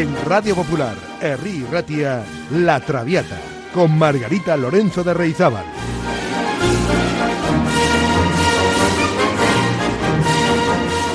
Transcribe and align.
En 0.00 0.16
Radio 0.24 0.54
Popular, 0.54 0.96
Herri 1.20 1.62
Ratia, 1.70 2.24
La 2.52 2.80
Traviata, 2.80 3.38
con 3.74 3.98
Margarita 3.98 4.56
Lorenzo 4.56 5.04
de 5.04 5.12
Reizábal. 5.12 5.66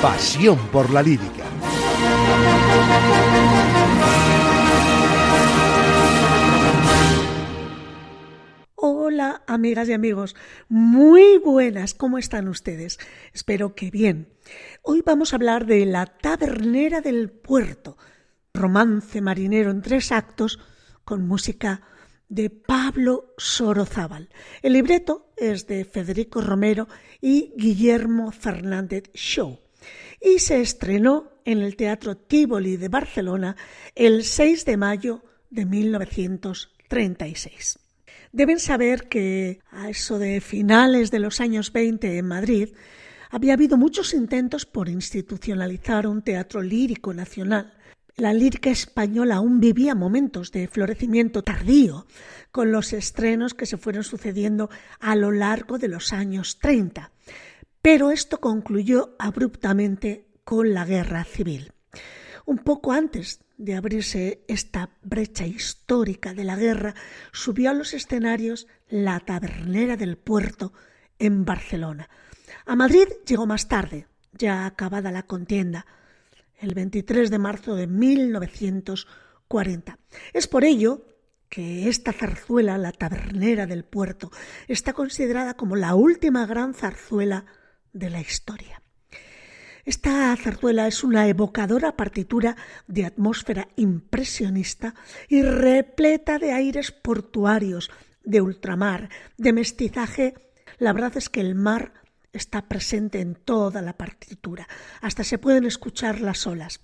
Pasión 0.00 0.68
por 0.68 0.88
la 0.90 1.02
lírica. 1.02 1.42
Hola 8.76 9.42
amigas 9.48 9.88
y 9.88 9.94
amigos, 9.94 10.36
muy 10.68 11.38
buenas, 11.38 11.92
¿cómo 11.94 12.18
están 12.18 12.46
ustedes? 12.46 13.00
Espero 13.32 13.74
que 13.74 13.90
bien. 13.90 14.28
Hoy 14.82 15.02
vamos 15.04 15.32
a 15.32 15.36
hablar 15.36 15.66
de 15.66 15.86
La 15.86 16.06
Tabernera 16.06 17.00
del 17.00 17.30
Puerto, 17.30 17.96
romance 18.56 19.20
marinero 19.20 19.70
en 19.70 19.82
tres 19.82 20.10
actos 20.10 20.58
con 21.04 21.26
música 21.26 21.82
de 22.28 22.50
Pablo 22.50 23.32
Sorozábal. 23.38 24.28
El 24.62 24.72
libreto 24.72 25.32
es 25.36 25.66
de 25.66 25.84
Federico 25.84 26.40
Romero 26.40 26.88
y 27.20 27.52
Guillermo 27.56 28.32
Fernández 28.32 29.10
Show 29.14 29.60
y 30.20 30.40
se 30.40 30.60
estrenó 30.60 31.30
en 31.44 31.62
el 31.62 31.76
Teatro 31.76 32.16
Tívoli 32.16 32.76
de 32.76 32.88
Barcelona 32.88 33.54
el 33.94 34.24
6 34.24 34.64
de 34.64 34.76
mayo 34.76 35.22
de 35.50 35.66
1936. 35.66 37.78
Deben 38.32 38.58
saber 38.58 39.06
que 39.08 39.60
a 39.70 39.88
eso 39.88 40.18
de 40.18 40.40
finales 40.40 41.12
de 41.12 41.20
los 41.20 41.40
años 41.40 41.72
20 41.72 42.18
en 42.18 42.26
Madrid 42.26 42.70
había 43.30 43.54
habido 43.54 43.76
muchos 43.76 44.14
intentos 44.14 44.66
por 44.66 44.88
institucionalizar 44.88 46.06
un 46.06 46.22
teatro 46.22 46.62
lírico 46.62 47.12
nacional. 47.14 47.75
La 48.18 48.32
lírica 48.32 48.70
española 48.70 49.36
aún 49.36 49.60
vivía 49.60 49.94
momentos 49.94 50.50
de 50.50 50.68
florecimiento 50.68 51.42
tardío, 51.42 52.06
con 52.50 52.72
los 52.72 52.94
estrenos 52.94 53.52
que 53.52 53.66
se 53.66 53.76
fueron 53.76 54.04
sucediendo 54.04 54.70
a 55.00 55.14
lo 55.16 55.32
largo 55.32 55.76
de 55.76 55.88
los 55.88 56.14
años 56.14 56.58
30. 56.58 57.12
Pero 57.82 58.10
esto 58.10 58.40
concluyó 58.40 59.14
abruptamente 59.18 60.28
con 60.44 60.72
la 60.72 60.86
guerra 60.86 61.24
civil. 61.24 61.72
Un 62.46 62.56
poco 62.56 62.92
antes 62.92 63.40
de 63.58 63.74
abrirse 63.74 64.46
esta 64.48 64.88
brecha 65.02 65.44
histórica 65.44 66.32
de 66.32 66.44
la 66.44 66.56
guerra, 66.56 66.94
subió 67.32 67.68
a 67.68 67.74
los 67.74 67.92
escenarios 67.92 68.66
La 68.88 69.20
Tabernera 69.20 69.98
del 69.98 70.16
Puerto 70.16 70.72
en 71.18 71.44
Barcelona. 71.44 72.08
A 72.64 72.76
Madrid 72.76 73.08
llegó 73.26 73.44
más 73.44 73.68
tarde, 73.68 74.06
ya 74.32 74.64
acabada 74.64 75.12
la 75.12 75.24
contienda, 75.24 75.84
el 76.58 76.74
23 76.74 77.30
de 77.30 77.38
marzo 77.38 77.74
de 77.74 77.86
1940. 77.86 79.98
Es 80.32 80.46
por 80.46 80.64
ello 80.64 81.04
que 81.48 81.88
esta 81.88 82.12
zarzuela, 82.12 82.76
La 82.78 82.92
Tabernera 82.92 83.66
del 83.66 83.84
Puerto, 83.84 84.30
está 84.68 84.92
considerada 84.92 85.54
como 85.54 85.74
la 85.76 85.94
última 85.94 86.46
gran 86.46 86.74
zarzuela 86.74 87.46
de 87.92 88.10
la 88.10 88.20
historia. 88.20 88.82
Esta 89.84 90.36
zarzuela 90.36 90.88
es 90.88 91.04
una 91.04 91.28
evocadora 91.28 91.96
partitura 91.96 92.56
de 92.88 93.04
atmósfera 93.04 93.68
impresionista 93.76 94.96
y 95.28 95.42
repleta 95.42 96.40
de 96.40 96.52
aires 96.52 96.90
portuarios, 96.90 97.90
de 98.24 98.40
ultramar, 98.40 99.08
de 99.38 99.52
mestizaje. 99.52 100.34
La 100.78 100.92
verdad 100.92 101.16
es 101.16 101.28
que 101.28 101.40
el 101.40 101.54
mar 101.54 101.92
está 102.36 102.68
presente 102.68 103.20
en 103.20 103.34
toda 103.34 103.82
la 103.82 103.96
partitura, 103.96 104.68
hasta 105.00 105.24
se 105.24 105.38
pueden 105.38 105.64
escuchar 105.64 106.20
las 106.20 106.46
olas. 106.46 106.80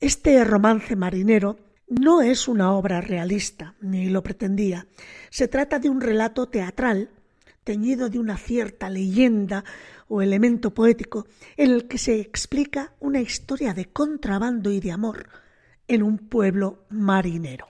Este 0.00 0.44
romance 0.44 0.94
marinero 0.96 1.58
no 1.88 2.22
es 2.22 2.48
una 2.48 2.72
obra 2.72 3.00
realista, 3.00 3.74
ni 3.80 4.08
lo 4.10 4.22
pretendía. 4.22 4.86
Se 5.30 5.48
trata 5.48 5.78
de 5.78 5.88
un 5.88 6.00
relato 6.00 6.48
teatral, 6.48 7.10
teñido 7.64 8.08
de 8.08 8.18
una 8.18 8.36
cierta 8.36 8.90
leyenda, 8.90 9.64
o 10.08 10.22
elemento 10.22 10.74
poético 10.74 11.26
en 11.56 11.70
el 11.70 11.86
que 11.86 11.98
se 11.98 12.20
explica 12.20 12.94
una 12.98 13.20
historia 13.20 13.74
de 13.74 13.86
contrabando 13.86 14.70
y 14.70 14.80
de 14.80 14.90
amor 14.90 15.28
en 15.86 16.02
un 16.02 16.18
pueblo 16.18 16.84
marinero. 16.88 17.68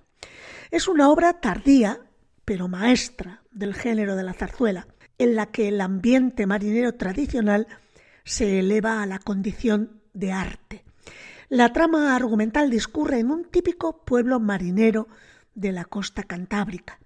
Es 0.70 0.88
una 0.88 1.10
obra 1.10 1.40
tardía, 1.40 2.00
pero 2.44 2.68
maestra 2.68 3.42
del 3.50 3.74
género 3.74 4.16
de 4.16 4.22
la 4.22 4.32
zarzuela, 4.32 4.86
en 5.18 5.34
la 5.34 5.46
que 5.46 5.68
el 5.68 5.80
ambiente 5.80 6.46
marinero 6.46 6.94
tradicional 6.94 7.66
se 8.24 8.60
eleva 8.60 9.02
a 9.02 9.06
la 9.06 9.18
condición 9.18 10.00
de 10.14 10.32
arte. 10.32 10.84
La 11.48 11.72
trama 11.72 12.14
argumental 12.14 12.70
discurre 12.70 13.18
en 13.18 13.30
un 13.30 13.44
típico 13.44 14.04
pueblo 14.04 14.38
marinero 14.38 15.08
de 15.54 15.72
la 15.72 15.84
costa 15.84 16.22
cantábrica. 16.22 16.98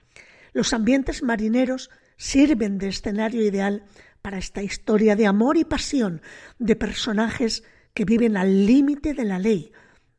Los 0.52 0.72
ambientes 0.72 1.22
marineros 1.22 1.90
sirven 2.16 2.78
de 2.78 2.88
escenario 2.88 3.42
ideal 3.42 3.84
para 4.20 4.38
esta 4.38 4.62
historia 4.62 5.16
de 5.16 5.26
amor 5.26 5.56
y 5.56 5.64
pasión 5.64 6.22
de 6.58 6.76
personajes 6.76 7.64
que 7.94 8.04
viven 8.04 8.36
al 8.36 8.66
límite 8.66 9.14
de 9.14 9.24
la 9.24 9.38
ley, 9.38 9.72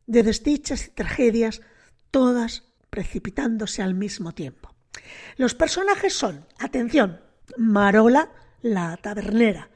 de 0.08 0.24
desdichas 0.24 0.88
y 0.88 0.92
tragedias, 0.92 1.62
todas 2.12 2.64
precipitándose 2.90 3.82
al 3.82 3.96
mismo 3.96 4.34
tiempo. 4.34 4.74
Los 5.38 5.56
personajes 5.56 6.14
son, 6.14 6.46
atención, 6.59 7.22
Marola, 7.58 8.31
la 8.62 8.98
tabernera, 8.98 9.70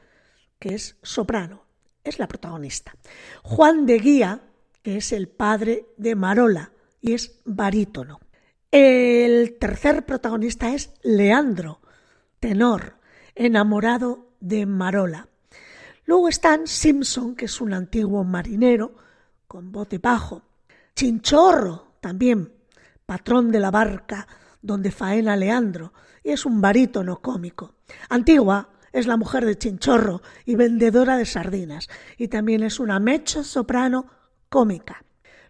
que 0.59 0.75
es 0.75 0.97
soprano, 1.01 1.63
es 2.03 2.19
la 2.19 2.27
protagonista. 2.27 2.95
Juan 3.43 3.85
de 3.85 3.99
Guía, 3.99 4.41
que 4.81 4.97
es 4.97 5.11
el 5.11 5.27
padre 5.27 5.85
de 5.97 6.15
Marola 6.15 6.71
y 7.01 7.13
es 7.13 7.39
barítono. 7.45 8.19
El 8.71 9.57
tercer 9.59 10.05
protagonista 10.05 10.73
es 10.73 10.93
Leandro, 11.03 11.79
tenor, 12.39 12.97
enamorado 13.35 14.31
de 14.39 14.65
Marola. 14.65 15.27
Luego 16.05 16.29
están 16.29 16.67
Simpson, 16.67 17.35
que 17.35 17.45
es 17.45 17.59
un 17.59 17.73
antiguo 17.73 18.23
marinero 18.23 18.95
con 19.47 19.71
bote 19.71 19.97
bajo. 19.97 20.41
Chinchorro, 20.95 21.95
también, 21.99 22.53
patrón 23.05 23.51
de 23.51 23.59
la 23.59 23.71
barca 23.71 24.27
donde 24.61 24.91
faena 24.91 25.35
Leandro, 25.35 25.93
y 26.23 26.31
es 26.31 26.45
un 26.45 26.61
barítono 26.61 27.21
cómico. 27.21 27.75
Antigua 28.09 28.69
es 28.91 29.07
la 29.07 29.17
mujer 29.17 29.45
de 29.45 29.57
Chinchorro 29.57 30.21
y 30.45 30.55
vendedora 30.55 31.17
de 31.17 31.25
sardinas, 31.25 31.89
y 32.17 32.27
también 32.27 32.63
es 32.63 32.79
una 32.79 32.99
mecha 32.99 33.43
soprano 33.43 34.07
cómica. 34.49 35.03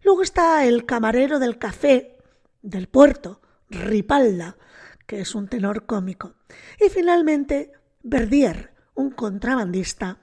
Luego 0.04 0.22
está 0.22 0.66
el 0.66 0.86
camarero 0.86 1.40
del 1.40 1.58
café 1.58 2.18
del 2.62 2.88
puerto, 2.88 3.42
Ripalda, 3.70 4.58
que 5.06 5.22
es 5.22 5.36
un 5.36 5.48
tenor 5.48 5.86
cómico. 5.86 6.36
Y 6.80 6.90
finalmente 6.90 7.72
Verdier, 8.04 8.74
un 8.94 9.12
contrabandista, 9.12 10.20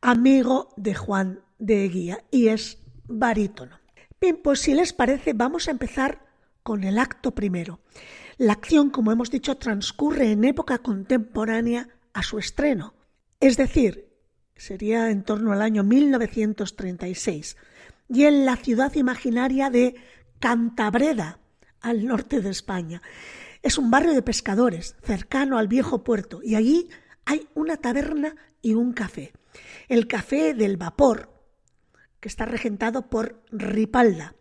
amigo 0.00 0.72
de 0.76 0.94
Juan 0.94 1.40
de 1.58 1.84
Eguía 1.84 2.24
y 2.30 2.48
es 2.48 2.78
barítono. 3.06 3.78
Bien, 4.20 4.40
pues 4.42 4.60
si 4.60 4.74
les 4.74 4.92
parece, 4.92 5.32
vamos 5.32 5.68
a 5.68 5.70
empezar 5.70 6.29
con 6.62 6.84
el 6.84 6.98
acto 6.98 7.34
primero. 7.34 7.80
La 8.38 8.54
acción, 8.54 8.90
como 8.90 9.12
hemos 9.12 9.30
dicho, 9.30 9.56
transcurre 9.56 10.32
en 10.32 10.44
época 10.44 10.78
contemporánea 10.78 11.88
a 12.12 12.22
su 12.22 12.38
estreno, 12.38 12.94
es 13.40 13.56
decir, 13.56 14.10
sería 14.56 15.10
en 15.10 15.22
torno 15.22 15.52
al 15.52 15.62
año 15.62 15.82
1936, 15.84 17.56
y 18.08 18.24
en 18.24 18.44
la 18.44 18.56
ciudad 18.56 18.94
imaginaria 18.94 19.70
de 19.70 19.94
Cantabreda, 20.38 21.38
al 21.80 22.06
norte 22.06 22.40
de 22.40 22.50
España. 22.50 23.02
Es 23.62 23.78
un 23.78 23.90
barrio 23.90 24.14
de 24.14 24.22
pescadores, 24.22 24.96
cercano 25.02 25.58
al 25.58 25.68
viejo 25.68 26.04
puerto, 26.04 26.40
y 26.42 26.54
allí 26.54 26.88
hay 27.24 27.48
una 27.54 27.76
taberna 27.76 28.36
y 28.62 28.74
un 28.74 28.92
café. 28.92 29.32
El 29.88 30.06
café 30.06 30.54
del 30.54 30.76
vapor, 30.76 31.30
que 32.20 32.28
está 32.28 32.44
regentado 32.44 33.08
por 33.08 33.42
Ripalda. 33.50 34.34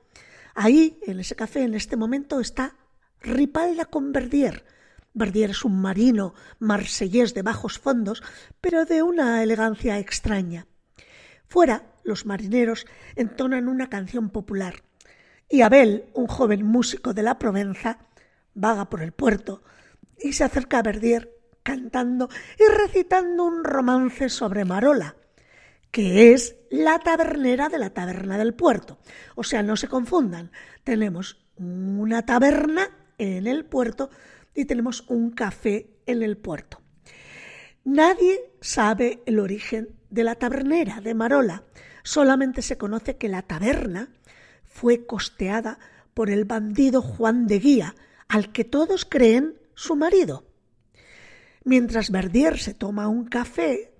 Ahí, 0.61 0.99
en 1.03 1.21
ese 1.21 1.37
café, 1.37 1.63
en 1.63 1.73
este 1.73 1.95
momento, 1.95 2.41
está 2.41 2.75
Ripalda 3.21 3.85
con 3.85 4.11
Verdier. 4.11 4.65
Verdier 5.13 5.51
es 5.51 5.63
un 5.63 5.79
marino 5.79 6.33
marsellés 6.59 7.33
de 7.33 7.43
bajos 7.43 7.79
fondos, 7.79 8.21
pero 8.59 8.83
de 8.83 9.01
una 9.01 9.41
elegancia 9.41 9.99
extraña. 9.99 10.67
Fuera, 11.47 11.93
los 12.03 12.25
marineros 12.25 12.87
entonan 13.15 13.69
una 13.69 13.89
canción 13.89 14.31
popular. 14.31 14.83
Y 15.47 15.61
Abel, 15.61 16.09
un 16.13 16.27
joven 16.27 16.65
músico 16.65 17.13
de 17.13 17.23
la 17.23 17.39
Provenza, 17.39 18.09
vaga 18.53 18.89
por 18.89 19.01
el 19.01 19.13
puerto 19.13 19.63
y 20.21 20.33
se 20.33 20.43
acerca 20.43 20.79
a 20.79 20.83
Verdier 20.83 21.39
cantando 21.63 22.27
y 22.59 22.69
recitando 22.69 23.45
un 23.45 23.63
romance 23.63 24.27
sobre 24.27 24.65
Marola, 24.65 25.15
que 25.91 26.33
es 26.33 26.55
la 26.69 26.99
tabernera 26.99 27.69
de 27.69 27.79
la 27.79 27.89
taberna 27.91 28.37
del 28.37 28.53
puerto. 28.53 28.99
O 29.35 29.43
sea, 29.43 29.63
no 29.63 29.75
se 29.75 29.87
confundan, 29.87 30.51
tenemos 30.83 31.45
una 31.57 32.25
taberna 32.25 32.89
en 33.17 33.47
el 33.47 33.65
puerto 33.65 34.09
y 34.53 34.65
tenemos 34.65 35.05
un 35.07 35.31
café 35.31 35.89
en 36.05 36.23
el 36.23 36.37
puerto. 36.37 36.81
Nadie 37.83 38.51
sabe 38.61 39.23
el 39.25 39.39
origen 39.39 39.89
de 40.09 40.23
la 40.23 40.35
tabernera 40.35 41.01
de 41.01 41.13
Marola, 41.13 41.63
solamente 42.03 42.61
se 42.61 42.77
conoce 42.77 43.17
que 43.17 43.29
la 43.29 43.41
taberna 43.41 44.09
fue 44.65 45.05
costeada 45.05 45.79
por 46.13 46.29
el 46.29 46.45
bandido 46.45 47.01
Juan 47.01 47.47
de 47.47 47.59
Guía, 47.59 47.95
al 48.27 48.51
que 48.51 48.63
todos 48.63 49.05
creen 49.05 49.55
su 49.73 49.95
marido. 49.95 50.45
Mientras 51.63 52.11
Verdier 52.11 52.57
se 52.59 52.73
toma 52.73 53.07
un 53.07 53.25
café, 53.25 53.93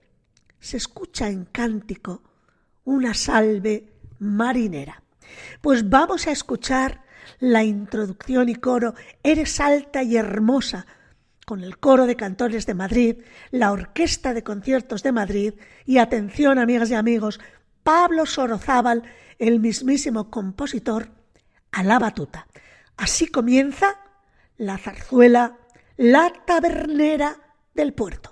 se 0.60 0.78
escucha 0.78 1.30
en 1.30 1.46
cántico 1.46 2.24
una 2.86 3.14
salve 3.14 3.94
marinera. 4.20 5.04
Pues 5.62 5.90
vamos 5.90 6.28
a 6.28 6.32
escuchar 6.32 7.04
la 7.40 7.64
introducción 7.64 8.50
y 8.50 8.56
coro 8.56 8.96
Eres 9.24 9.60
alta 9.60 10.04
y 10.04 10.18
hermosa 10.18 10.86
con 11.46 11.64
el 11.64 11.80
coro 11.80 12.06
de 12.06 12.16
cantores 12.16 12.68
de 12.68 12.76
Madrid, 12.76 13.18
la 13.50 13.72
Orquesta 13.72 14.36
de 14.36 14.44
Conciertos 14.44 15.02
de 15.02 15.12
Madrid 15.12 15.54
y 15.86 15.98
atención 15.98 16.60
amigas 16.60 16.92
y 16.92 16.94
amigos, 16.94 17.40
Pablo 17.82 18.28
Sorozábal, 18.28 19.02
el 19.40 19.60
mismísimo 19.60 20.30
compositor, 20.30 21.10
a 21.72 21.84
la 21.84 21.98
batuta. 21.98 22.46
Así 22.98 23.28
comienza 23.28 24.00
la 24.58 24.78
zarzuela 24.78 25.58
La 25.98 26.32
Tabernera 26.46 27.36
del 27.74 27.94
Puerto. 27.94 28.29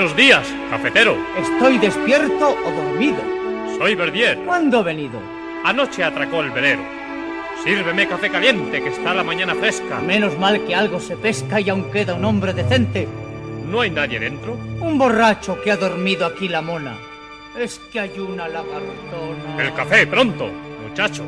Buenos 0.00 0.16
días, 0.16 0.48
cafetero. 0.70 1.14
¿Estoy 1.36 1.76
despierto 1.76 2.56
o 2.64 2.70
dormido? 2.70 3.20
Soy 3.76 3.94
Verdier. 3.94 4.38
¿Cuándo 4.46 4.80
he 4.80 4.84
venido? 4.84 5.20
Anoche 5.62 6.02
atracó 6.02 6.40
el 6.40 6.50
velero. 6.50 6.80
Sírveme 7.62 8.08
café 8.08 8.30
caliente, 8.30 8.82
que 8.82 8.88
está 8.88 9.12
la 9.12 9.22
mañana 9.22 9.54
fresca. 9.54 10.00
Menos 10.00 10.38
mal 10.38 10.64
que 10.64 10.74
algo 10.74 11.00
se 11.00 11.18
pesca 11.18 11.60
y 11.60 11.68
aún 11.68 11.90
queda 11.90 12.14
un 12.14 12.24
hombre 12.24 12.54
decente. 12.54 13.06
¿No 13.66 13.82
hay 13.82 13.90
nadie 13.90 14.18
dentro? 14.18 14.54
Un 14.54 14.96
borracho 14.96 15.60
que 15.60 15.70
ha 15.70 15.76
dormido 15.76 16.24
aquí 16.24 16.48
la 16.48 16.62
mona. 16.62 16.96
Es 17.58 17.78
que 17.92 18.00
hay 18.00 18.18
una 18.18 18.48
lagartona. 18.48 19.62
El 19.62 19.74
café, 19.74 20.06
pronto, 20.06 20.48
muchacho. 20.82 21.24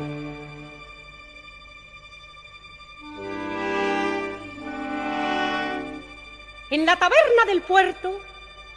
En 6.71 6.87
la 6.87 6.95
taberna 6.95 7.45
del 7.45 7.61
puerto 7.61 8.19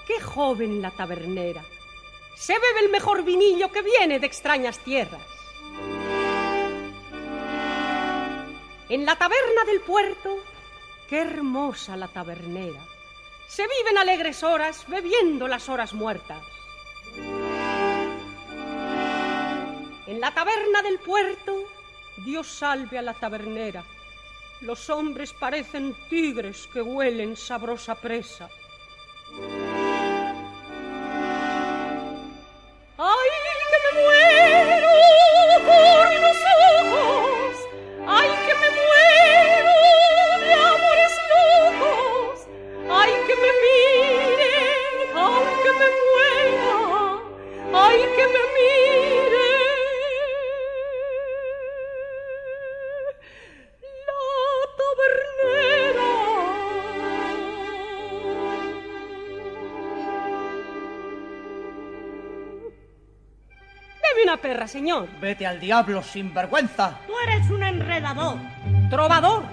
Qué 0.06 0.20
joven 0.20 0.80
la 0.80 0.90
tabernera. 0.92 1.64
Se 2.36 2.52
bebe 2.52 2.80
el 2.84 2.90
mejor 2.90 3.24
vinillo 3.24 3.72
que 3.72 3.82
viene 3.82 4.20
de 4.20 4.26
extrañas 4.26 4.78
tierras. 4.78 5.22
En 8.88 9.04
la 9.04 9.16
taberna 9.16 9.64
del 9.66 9.80
puerto, 9.80 10.38
qué 11.08 11.22
hermosa 11.22 11.96
la 11.96 12.06
tabernera. 12.06 12.80
Se 13.48 13.64
viven 13.66 13.98
alegres 13.98 14.44
horas 14.44 14.84
bebiendo 14.86 15.48
las 15.48 15.68
horas 15.68 15.92
muertas. 15.92 16.40
En 20.06 20.20
la 20.20 20.32
taberna 20.32 20.82
del 20.82 21.00
puerto, 21.00 21.64
Dios 22.18 22.46
salve 22.46 22.98
a 22.98 23.02
la 23.02 23.14
tabernera. 23.14 23.82
Los 24.60 24.88
hombres 24.88 25.32
parecen 25.32 25.96
tigres 26.08 26.68
que 26.72 26.80
huelen 26.80 27.36
sabrosa 27.36 27.96
presa. 27.96 28.48
¡Ay, 32.98 33.28
que 33.70 33.78
me 33.84 34.00
muero 34.00 35.05
una 64.37 64.43
perra, 64.43 64.69
señor. 64.69 65.09
Vete 65.21 65.47
al 65.47 65.59
diablo 65.59 66.02
sin 66.02 66.35
vergüenza. 66.35 66.99
Tú 67.07 67.12
eres 67.26 67.49
un 67.49 67.62
enredador. 67.62 68.37
Trovador, 68.90 69.45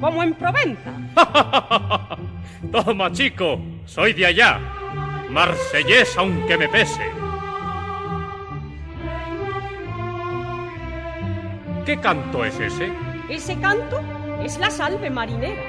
como 0.00 0.22
en 0.22 0.34
Provenza. 0.34 0.92
Toma, 2.72 3.12
chico, 3.12 3.60
soy 3.84 4.14
de 4.14 4.26
allá. 4.26 4.58
Marsellés 5.28 6.16
aunque 6.16 6.56
me 6.56 6.68
pese. 6.68 7.02
¿Qué 11.84 11.98
canto 12.00 12.44
es 12.44 12.58
ese? 12.58 12.90
Ese 13.28 13.58
canto 13.60 14.00
es 14.42 14.56
la 14.58 14.70
salve 14.70 15.10
marinera. 15.10 15.60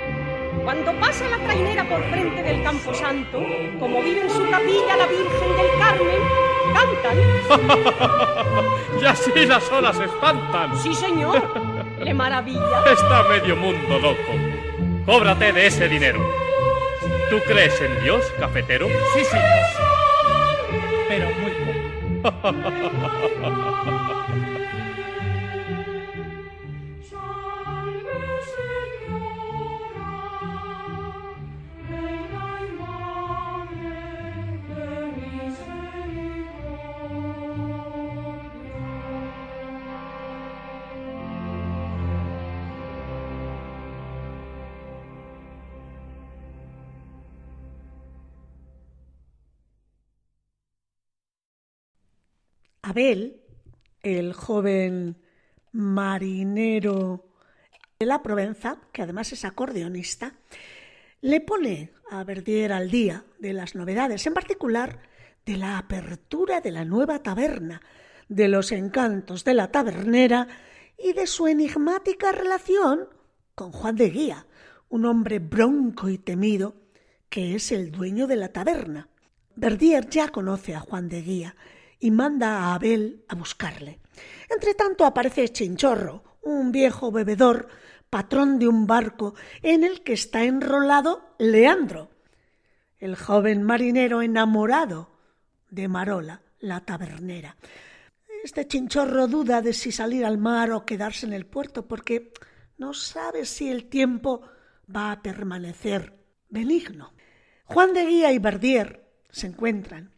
Cuando 0.64 0.94
pasa 1.00 1.28
la 1.28 1.38
trainera 1.40 1.84
por 1.90 2.02
frente 2.04 2.44
del 2.44 2.64
campo 2.64 2.94
santo, 2.94 3.44
como 3.80 4.02
vive 4.02 4.22
en 4.22 4.30
su 4.30 4.50
capilla 4.50 4.96
la 4.96 5.08
Virgen 5.08 5.58
del 5.58 5.80
Carmen, 5.80 6.53
cantan. 7.02 7.94
y 9.02 9.06
así 9.06 9.46
las 9.46 9.72
olas 9.72 10.00
espantan. 10.00 10.78
Sí, 10.78 10.94
señor. 10.94 11.42
¡Le 12.00 12.14
maravilla! 12.14 12.84
Está 12.92 13.24
medio 13.24 13.56
mundo 13.56 14.00
loco. 14.00 14.34
Cóbrate 15.06 15.52
de 15.54 15.68
ese 15.68 15.88
dinero. 15.88 16.20
¿Tú 17.30 17.40
crees 17.48 17.80
en 17.82 18.04
Dios, 18.04 18.26
cafetero? 18.40 18.88
Sí, 19.14 19.24
señor. 19.26 19.46
Pero 21.08 21.28
muy 21.42 21.52
poco. 22.22 22.54
Abel, 52.94 53.42
el 54.04 54.34
joven 54.34 55.18
marinero 55.72 57.26
de 57.98 58.06
la 58.06 58.22
Provenza, 58.22 58.78
que 58.92 59.02
además 59.02 59.34
es 59.34 59.46
acordeonista, 59.46 60.36
le 61.22 61.42
pone 61.42 61.92
a 62.12 62.24
Verdier 62.24 62.72
al 62.72 62.92
día 62.92 63.26
de 63.40 63.54
las 63.54 63.74
novedades, 63.74 64.28
en 64.28 64.36
particular 64.36 65.00
de 65.44 65.58
la 65.58 65.80
apertura 65.80 66.62
de 66.62 66.70
la 66.70 66.86
nueva 66.86 67.24
taberna, 67.24 67.82
de 68.30 68.48
los 68.48 68.72
encantos 68.72 69.44
de 69.44 69.56
la 69.56 69.72
tabernera 69.72 70.48
y 70.96 71.14
de 71.14 71.26
su 71.26 71.48
enigmática 71.48 72.32
relación 72.32 73.10
con 73.56 73.72
Juan 73.72 73.96
de 73.96 74.12
Guía, 74.12 74.46
un 74.90 75.08
hombre 75.08 75.40
bronco 75.40 76.10
y 76.10 76.20
temido 76.20 76.76
que 77.28 77.56
es 77.56 77.72
el 77.72 77.92
dueño 77.92 78.28
de 78.28 78.36
la 78.36 78.50
taberna. 78.50 79.10
Verdier 79.56 80.08
ya 80.12 80.28
conoce 80.28 80.76
a 80.76 80.80
Juan 80.80 81.10
de 81.10 81.24
Guía 81.24 81.56
y 82.04 82.12
manda 82.12 82.58
a 82.58 82.76
Abel 82.76 83.24
a 83.30 83.36
buscarle. 83.36 84.02
Entre 84.50 84.74
tanto 84.74 85.06
aparece 85.06 85.48
Chinchorro, 85.48 86.38
un 86.42 86.70
viejo 86.70 87.14
bebedor, 87.14 87.70
patrón 88.10 88.60
de 88.60 88.68
un 88.68 88.86
barco 88.86 89.36
en 89.62 89.86
el 89.86 90.04
que 90.04 90.12
está 90.12 90.44
enrolado 90.44 91.34
Leandro, 91.40 92.12
el 93.00 93.16
joven 93.16 93.64
marinero 93.64 94.22
enamorado 94.22 95.12
de 95.70 95.88
Marola, 95.88 96.42
la 96.60 96.82
tabernera. 96.82 97.56
Este 98.44 98.68
chinchorro 98.68 99.28
duda 99.28 99.62
de 99.62 99.72
si 99.72 99.94
salir 99.94 100.26
al 100.26 100.38
mar 100.38 100.72
o 100.72 100.86
quedarse 100.86 101.26
en 101.26 101.32
el 101.32 101.46
puerto 101.46 101.88
porque 101.88 102.34
no 102.78 102.94
sabe 102.94 103.46
si 103.46 103.70
el 103.70 103.86
tiempo 103.86 104.42
va 104.94 105.14
a 105.14 105.22
permanecer 105.22 106.20
benigno. 106.50 107.14
Juan 107.64 107.94
de 107.94 108.06
Guía 108.06 108.34
y 108.34 108.40
Verdier 108.40 109.10
se 109.32 109.48
encuentran 109.48 110.13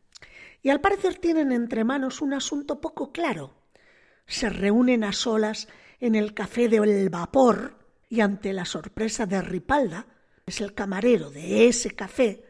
y 0.65 0.71
al 0.71 0.81
parecer 0.81 1.19
tienen 1.19 1.51
entre 1.51 1.83
manos 1.83 2.23
un 2.23 2.33
asunto 2.33 2.81
poco 2.81 3.11
claro. 3.11 3.53
Se 4.25 4.49
reúnen 4.49 5.03
a 5.03 5.13
solas 5.13 5.67
en 5.99 6.15
el 6.15 6.33
café 6.33 6.67
del 6.67 7.11
vapor 7.11 7.77
y 8.09 8.21
ante 8.21 8.51
la 8.51 8.65
sorpresa 8.65 9.27
de 9.27 9.43
Ripalda, 9.43 10.07
es 10.43 10.61
el 10.61 10.73
camarero 10.73 11.29
de 11.29 11.67
ese 11.67 11.91
café, 11.91 12.43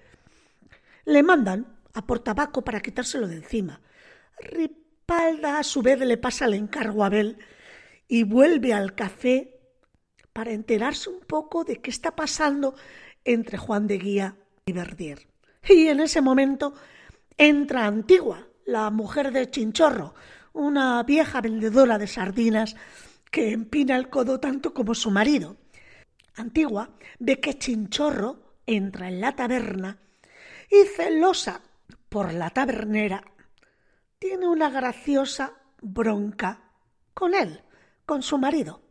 le 1.03 1.24
mandan 1.24 1.77
a 1.93 2.07
por 2.07 2.19
tabaco 2.19 2.63
para 2.63 2.79
quitárselo 2.79 3.27
de 3.27 3.36
encima. 3.36 3.81
Ripalda 4.39 5.60
a 5.60 5.63
su 5.63 5.81
vez 5.81 6.00
le 6.00 6.15
pasa 6.15 6.45
el 6.45 6.53
encargo 6.53 7.03
a 7.03 7.07
Abel 7.07 7.38
y 8.07 8.24
vuelve 8.24 8.72
al 8.72 8.95
café 8.95 9.60
para 10.31 10.53
enterarse 10.53 11.10
un 11.10 11.19
poco 11.19 11.65
de 11.65 11.81
qué 11.81 11.89
está 11.89 12.15
pasando 12.15 12.75
entre 13.25 13.57
Juan 13.57 13.88
de 13.88 13.98
Guía 13.98 14.38
y 14.65 14.72
Verdier. 14.72 15.27
Y 15.67 15.88
en 15.88 16.00
ese 16.00 16.22
momento 16.22 16.75
entra 17.38 17.86
Antigua, 17.86 18.48
la 18.65 18.89
mujer 18.89 19.32
de 19.32 19.50
Chinchorro, 19.50 20.13
una 20.54 21.04
vieja 21.04 21.42
vendedora 21.42 21.98
de 21.98 22.08
sardinas 22.08 22.75
que 23.32 23.51
empina 23.51 23.96
el 23.96 24.10
codo 24.10 24.39
tanto 24.39 24.74
como 24.74 24.96
su 24.96 25.12
marido. 25.12 25.58
Antigua 26.36 26.89
ve 27.20 27.39
que 27.39 27.58
Chinchorro 27.58 28.58
entra 28.65 29.08
en 29.08 29.22
la 29.22 29.36
taberna 29.36 30.00
y 30.70 30.86
celosa 30.86 31.62
por 32.10 32.34
la 32.34 32.50
tabernera, 32.50 33.24
tiene 34.18 34.48
una 34.48 34.70
graciosa 34.70 35.54
bronca 35.82 36.72
con 37.13 37.34
él, 37.36 37.62
con 38.06 38.22
su 38.22 38.38
marido. 38.38 38.82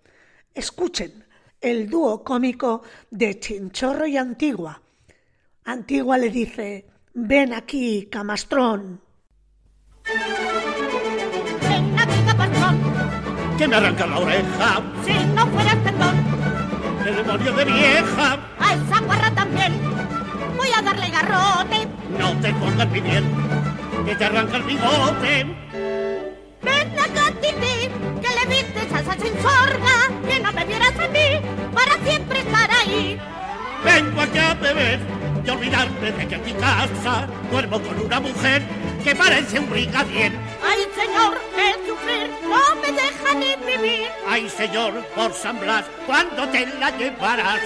Escuchen 0.52 1.26
el 1.60 1.88
dúo 1.88 2.22
cómico 2.22 2.82
de 3.10 3.40
Chinchorro 3.40 4.06
y 4.06 4.16
Antigua, 4.16 4.82
Antigua 5.66 6.18
le 6.18 6.28
dice, 6.28 6.86
ven 7.14 7.54
aquí, 7.54 8.08
camastrón. 8.10 9.00
Ven 11.62 11.98
aquí, 11.98 12.20
camastrón. 12.26 12.80
Que 13.56 13.68
me 13.68 13.76
arranca 13.76 14.06
la 14.06 14.18
oreja. 14.18 14.82
Si 15.04 15.12
no 15.34 15.46
fueras 15.46 15.76
perdón. 15.76 16.16
El 17.06 17.16
demonio 17.16 17.52
de 17.52 17.64
vieja. 17.64 18.38
A 18.58 18.74
esa 18.74 19.00
guarra 19.00 19.30
también. 19.30 19.72
Voy 20.56 20.68
a 20.76 20.82
darle 20.82 21.08
garrote. 21.10 21.88
No 22.18 22.32
te 22.40 22.52
pongas 22.54 22.90
mi 22.90 23.00
bien. 23.00 23.24
Que 24.04 24.16
te 24.16 24.24
arranca 24.24 24.56
el 24.56 24.62
bigote. 24.64 25.46
Ven 26.62 26.98
acá, 26.98 27.30
Titi, 27.40 27.88
que 28.20 28.28
le 28.28 28.46
viste 28.54 28.88
salsa 28.90 29.12
sin 29.12 29.34
sorga. 29.40 30.10
Que 30.28 30.40
no 30.40 30.52
me 30.52 30.64
vieras 30.64 30.98
a 30.98 31.08
mí, 31.08 31.40
para 31.72 31.96
siempre 32.04 32.40
estar 32.40 32.70
ahí. 32.70 33.20
Vengo 33.84 34.20
aquí 34.20 34.38
a 34.38 34.54
beber 34.54 35.23
y 35.44 35.50
olvidarme 35.50 36.12
de 36.12 36.26
que 36.28 36.34
en 36.34 36.44
mi 36.44 36.52
casa 36.54 37.26
duermo 37.50 37.80
con 37.80 37.98
una 38.00 38.20
mujer 38.20 38.62
que 39.02 39.14
parece 39.14 39.58
un 39.58 39.68
brigadier. 39.68 40.32
Ay, 40.66 40.80
señor, 40.96 41.38
qué 41.54 41.74
sufrir, 41.88 42.30
no 42.42 42.80
me 42.80 42.92
deja 42.92 43.34
ni 43.34 43.66
vivir. 43.66 44.08
Ay, 44.26 44.48
señor, 44.48 45.04
por 45.14 45.32
San 45.32 45.60
Blas, 45.60 45.84
¿cuándo 46.06 46.48
te 46.48 46.66
la 46.78 46.90
llevarás? 46.96 47.60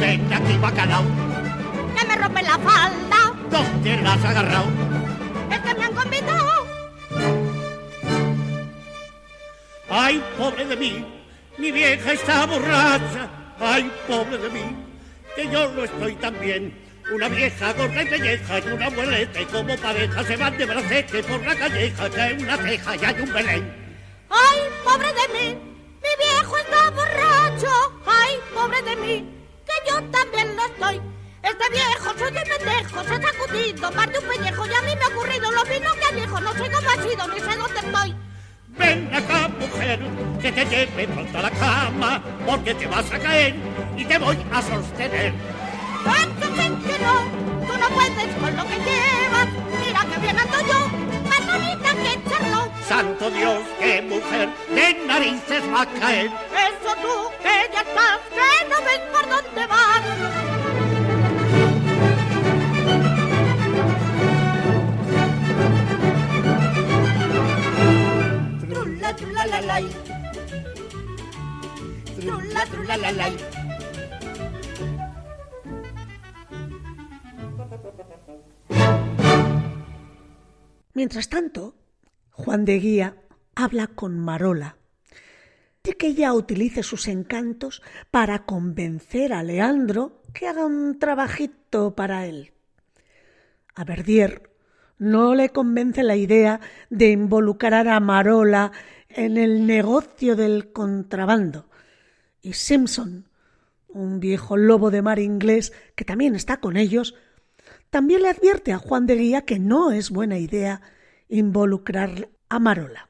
Ven 0.00 0.32
aquí, 0.32 0.56
bacalao. 0.58 1.04
Que 1.96 2.06
me 2.06 2.16
rompe 2.16 2.42
la 2.42 2.58
falda. 2.58 3.32
¿Dónde 3.50 3.96
la 4.02 4.12
has 4.14 4.24
agarrado? 4.24 4.66
Es 5.50 5.60
que 5.60 5.74
me 5.74 5.84
han 5.84 5.94
convidado. 5.94 6.66
Ay, 9.88 10.22
pobre 10.36 10.64
de 10.64 10.76
mí, 10.76 11.06
mi 11.58 11.70
vieja 11.70 12.12
está 12.12 12.44
borracha. 12.46 13.28
Ay, 13.60 13.90
pobre 14.06 14.36
de 14.36 14.50
mí, 14.50 14.76
que 15.36 15.48
yo 15.50 15.70
no 15.72 15.84
estoy 15.84 16.14
tan 16.16 16.40
bien. 16.40 16.86
Una 17.12 17.28
vieja 17.28 17.72
gorda 17.74 18.02
y 18.02 18.06
pelleja 18.06 18.58
y 18.58 18.68
una 18.68 18.90
mueleta 18.90 19.40
y 19.40 19.44
como 19.44 19.76
pareja 19.76 20.24
se 20.24 20.36
van 20.36 20.58
de 20.58 20.64
bracete 20.64 21.22
por 21.22 21.46
la 21.46 21.54
calleja 21.54 22.08
hay 22.18 22.32
una 22.42 22.56
ceja 22.56 22.96
y 22.96 23.04
hay 23.04 23.20
un 23.20 23.32
Belén. 23.32 23.86
¡Ay, 24.30 24.58
pobre 24.82 25.08
de 25.12 25.28
mí! 25.34 25.58
¡Mi 26.02 26.24
viejo 26.24 26.56
está 26.56 26.90
borracho! 26.90 28.02
¡Ay, 28.06 28.40
pobre 28.52 28.82
de 28.82 28.96
mí! 28.96 29.30
¡Que 29.64 29.90
yo 29.90 30.02
también 30.10 30.56
lo 30.56 30.66
estoy! 30.66 31.00
Este 31.42 31.70
viejo 31.70 32.18
soy 32.18 32.32
de 32.32 32.40
pendejo, 32.40 33.04
se 33.04 33.14
ha 33.14 33.22
sacudido 33.22 33.90
de 33.90 34.18
un 34.18 34.24
pellejo 34.24 34.66
y 34.66 34.74
a 34.74 34.82
mí 34.82 34.96
me 34.96 35.04
ha 35.04 35.08
ocurrido 35.08 35.50
lo 35.52 35.64
mismo 35.66 35.94
que 35.94 36.04
al 36.06 36.14
viejo. 36.16 36.40
No 36.40 36.52
sé 36.54 36.70
cómo 36.70 36.90
ha 36.90 37.08
sido, 37.08 37.28
ni 37.28 37.40
sé 37.40 37.56
dónde 37.56 37.80
estoy. 37.80 38.25
Ven 38.78 39.10
acá, 39.14 39.48
mujer, 39.48 39.98
que 40.40 40.52
te 40.52 40.64
lleve 40.66 41.08
pronto 41.08 41.38
a 41.38 41.42
la 41.42 41.50
cama, 41.50 42.22
porque 42.44 42.74
te 42.74 42.86
vas 42.86 43.10
a 43.10 43.18
caer 43.18 43.54
y 43.96 44.04
te 44.04 44.18
voy 44.18 44.36
a 44.52 44.62
sostener. 44.62 45.32
ven 46.56 46.76
que 46.82 46.98
no, 46.98 47.66
tú 47.66 47.78
no 47.78 47.88
puedes 47.88 48.34
con 48.40 48.56
lo 48.56 48.64
que 48.64 48.76
llevas. 48.88 49.48
Mira 49.80 50.00
que 50.10 50.20
bien 50.20 50.38
ando 50.38 50.60
yo, 50.60 50.80
más 51.28 51.46
bonita 51.46 51.90
que 52.02 52.30
charlo. 52.30 52.68
Santo 52.86 53.30
Dios, 53.30 53.60
qué 53.80 54.02
mujer 54.02 54.48
de 54.74 55.06
narices 55.06 55.62
va 55.72 55.82
a 55.82 55.86
caer. 55.86 56.26
Eso 56.26 56.94
tú, 57.02 57.30
que 57.42 57.70
ya 57.72 57.80
estás, 57.80 58.18
que 58.30 58.68
no 58.68 58.76
ves 58.84 59.00
por 59.12 59.28
dónde 59.28 59.66
vas. 59.66 60.75
La. 69.06 69.14
Mientras 80.94 81.28
tanto, 81.28 81.76
Juan 82.30 82.64
de 82.64 82.80
Guía 82.80 83.16
habla 83.54 83.86
con 83.86 84.18
Marola 84.18 84.76
de 85.84 85.96
que 85.96 86.08
ella 86.08 86.32
utilice 86.32 86.82
sus 86.82 87.06
encantos 87.06 87.82
para 88.10 88.44
convencer 88.44 89.32
a 89.32 89.44
Leandro 89.44 90.20
que 90.34 90.48
haga 90.48 90.66
un 90.66 90.98
trabajito 90.98 91.94
para 91.94 92.26
él. 92.26 92.52
A 93.76 93.84
Verdier 93.84 94.55
no 94.98 95.34
le 95.34 95.50
convence 95.50 96.02
la 96.02 96.16
idea 96.16 96.60
de 96.90 97.10
involucrar 97.10 97.88
a 97.88 98.00
Marola 98.00 98.72
en 99.08 99.36
el 99.36 99.66
negocio 99.66 100.36
del 100.36 100.72
contrabando. 100.72 101.66
Y 102.42 102.54
Simpson, 102.54 103.28
un 103.88 104.20
viejo 104.20 104.56
lobo 104.56 104.90
de 104.90 105.02
mar 105.02 105.18
inglés 105.18 105.72
que 105.94 106.04
también 106.04 106.34
está 106.34 106.58
con 106.58 106.76
ellos, 106.76 107.14
también 107.90 108.22
le 108.22 108.28
advierte 108.28 108.72
a 108.72 108.78
Juan 108.78 109.06
de 109.06 109.16
Guía 109.16 109.42
que 109.42 109.58
no 109.58 109.92
es 109.92 110.10
buena 110.10 110.38
idea 110.38 110.80
involucrar 111.28 112.28
a 112.48 112.58
Marola. 112.58 113.08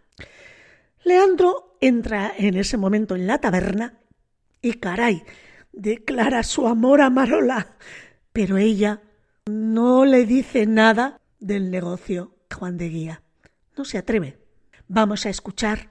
Leandro 1.05 1.77
entra 1.81 2.33
en 2.37 2.57
ese 2.57 2.77
momento 2.77 3.15
en 3.15 3.27
la 3.27 3.39
taberna 3.39 3.95
y 4.63 4.75
caray, 4.75 5.23
declara 5.73 6.43
su 6.43 6.67
amor 6.67 7.01
a 7.01 7.11
Marola, 7.11 7.77
pero 8.33 8.57
ella 8.57 9.03
no 9.47 10.05
le 10.05 10.25
dice 10.25 10.67
nada 10.67 11.21
del 11.47 11.71
negocio 11.71 12.35
Juan 12.53 12.77
de 12.77 12.89
Guía. 12.89 13.23
No 13.77 13.85
se 13.85 13.99
atreve. 13.99 14.39
Vamos 14.89 15.27
a 15.27 15.31
escuchar 15.31 15.91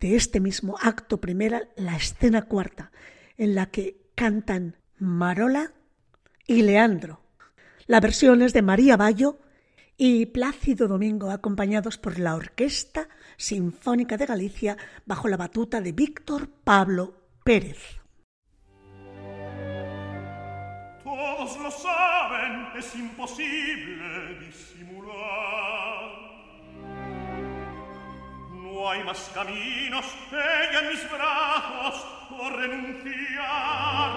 de 0.00 0.16
este 0.16 0.40
mismo 0.40 0.76
acto 0.80 1.20
primera 1.20 1.68
la 1.76 1.96
escena 1.96 2.42
cuarta, 2.42 2.90
en 3.36 3.54
la 3.54 3.66
que 3.66 4.10
cantan 4.14 4.76
Marola 4.98 5.72
y 6.46 6.62
Leandro. 6.62 7.20
La 7.86 8.00
versión 8.00 8.42
es 8.42 8.52
de 8.52 8.62
María 8.62 8.96
Bayo 8.96 9.38
y 9.96 10.26
Plácido 10.26 10.88
Domingo, 10.88 11.30
acompañados 11.30 11.98
por 11.98 12.18
la 12.18 12.34
Orquesta 12.34 13.08
Sinfónica 13.36 14.16
de 14.16 14.26
Galicia 14.26 14.76
bajo 15.06 15.28
la 15.28 15.36
batuta 15.36 15.80
de 15.80 15.92
Víctor 15.92 16.48
Pablo 16.64 17.28
Pérez. 17.44 18.00
Todos 21.16 21.56
lo 21.56 21.70
saben, 21.70 22.68
es 22.76 22.94
imposible 22.94 24.34
disimular. 24.34 26.10
No 28.52 28.90
hay 28.90 29.02
más 29.02 29.30
caminos, 29.32 30.04
ella 30.30 30.80
en 30.80 30.88
mis 30.88 31.10
brazos, 31.10 32.06
o 32.38 32.50
renunciar. 32.50 34.12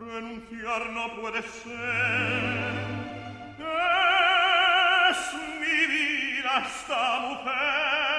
Renunciar 0.00 0.90
no 0.90 1.20
puede 1.20 1.42
ser. 1.42 2.72
Es 5.10 5.32
mi 5.60 5.86
vida 5.86 6.64
esta 6.66 7.20
mujer. 7.20 8.11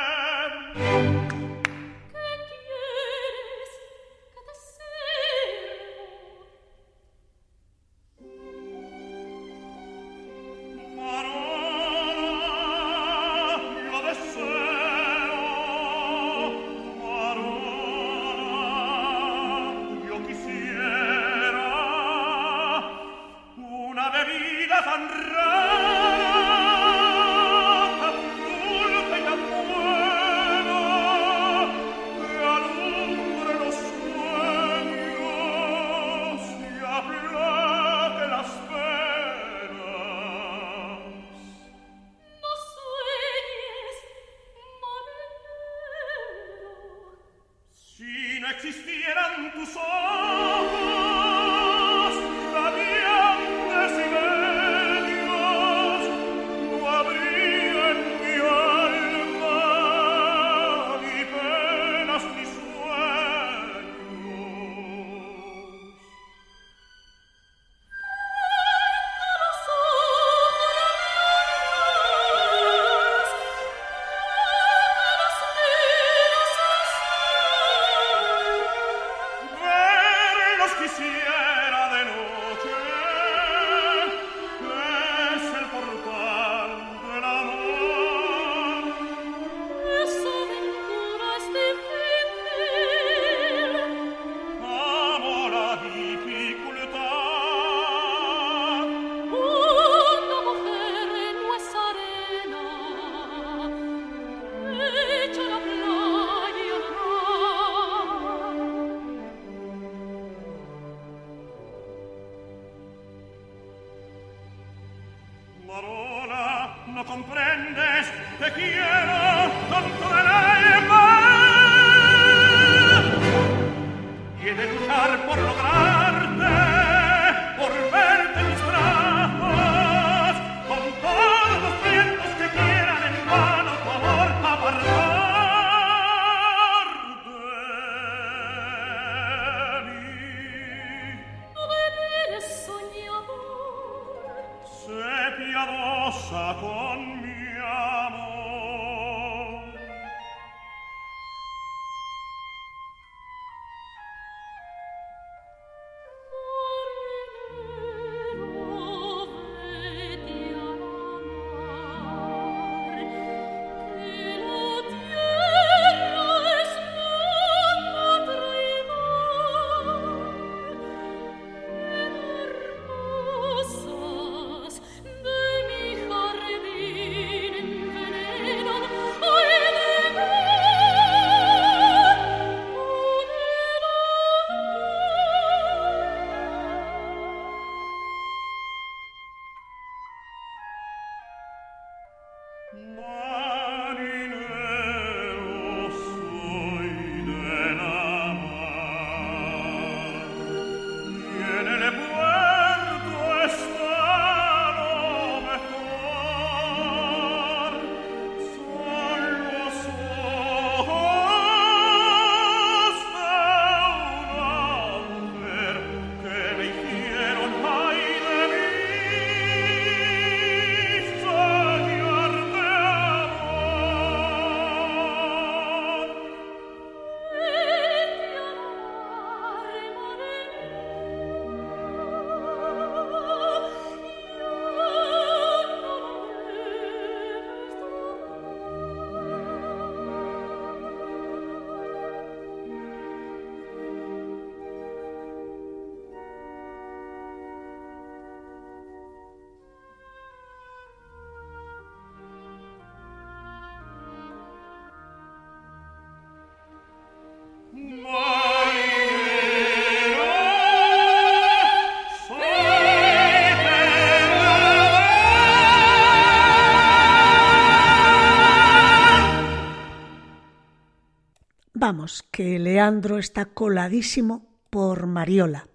Leandro 272.74 273.20
está 273.20 273.46
coladísimo 273.46 274.48
por 274.72 275.06
Mariola. 275.06 275.68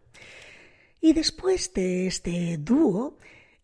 Y 1.01 1.13
después 1.13 1.73
de 1.73 2.09
este 2.09 2.59
dúo, 2.59 3.19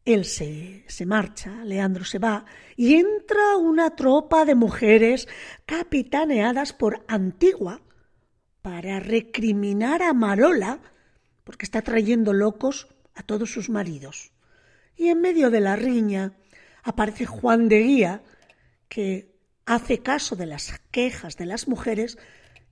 él 0.04 0.24
se, 0.24 0.84
se, 0.86 1.04
marcha, 1.04 1.64
Leandro 1.64 2.04
se 2.04 2.20
va, 2.20 2.44
y 2.76 2.94
entra 2.94 3.56
una 3.56 3.96
tropa 3.96 4.44
de 4.44 4.54
mujeres 4.54 5.26
capitaneadas 5.66 6.72
por 6.72 7.04
Antigua 7.08 7.80
para 8.62 9.00
recriminar 9.00 10.00
a 10.04 10.12
Marola 10.12 10.78
porque 11.42 11.64
está 11.64 11.82
trayendo 11.82 12.32
locos 12.32 12.86
a 13.16 13.24
todos 13.24 13.50
sus 13.50 13.68
maridos. 13.68 14.30
Y 14.94 15.08
en 15.08 15.20
medio 15.20 15.50
de 15.50 15.60
la 15.60 15.74
riña 15.74 16.34
aparece 16.84 17.26
Juan 17.26 17.68
de 17.68 17.80
Guía, 17.80 18.22
que 18.88 19.34
hace 19.66 19.98
caso 19.98 20.36
de 20.36 20.46
las 20.46 20.80
quejas 20.92 21.36
de 21.36 21.46
las 21.46 21.66
mujeres 21.66 22.16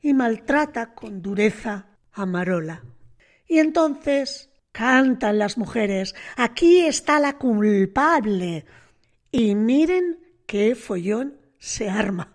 y 0.02 0.12
maltrata 0.12 0.94
con 0.94 1.22
dureza 1.22 1.86
a 2.12 2.26
Marola. 2.26 2.84
Y 3.46 3.58
entonces 3.58 4.50
cantan 4.72 5.38
las 5.38 5.56
mujeres, 5.56 6.14
aquí 6.36 6.80
está 6.80 7.20
la 7.20 7.38
culpable. 7.38 8.66
Y 9.30 9.54
miren 9.54 10.18
qué 10.46 10.74
follón 10.74 11.38
se 11.58 11.88
arma. 11.88 12.34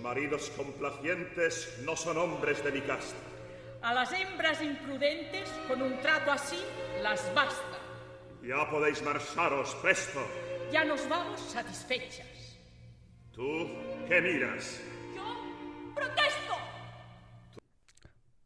maridos 0.00 0.50
complacientes 0.56 1.78
no 1.84 1.96
son 1.96 2.18
hombres 2.18 2.62
de 2.64 2.72
mi 2.72 2.80
casta. 2.80 3.16
A 3.82 3.94
las 3.94 4.12
hembras 4.12 4.60
imprudentes, 4.62 5.48
con 5.66 5.80
un 5.80 5.98
trato 6.00 6.32
así, 6.32 6.58
las 7.02 7.32
basta. 7.34 7.78
Ya 8.42 8.68
podéis 8.70 9.02
marcharos, 9.02 9.74
presto. 9.76 10.20
Ya 10.72 10.84
nos 10.84 11.08
vamos 11.08 11.40
satisfechas. 11.40 12.26
¿Tú 13.32 13.68
¿Qué 14.10 14.20
miras? 14.20 14.80
Yo 15.14 15.94
protesto. 15.94 16.54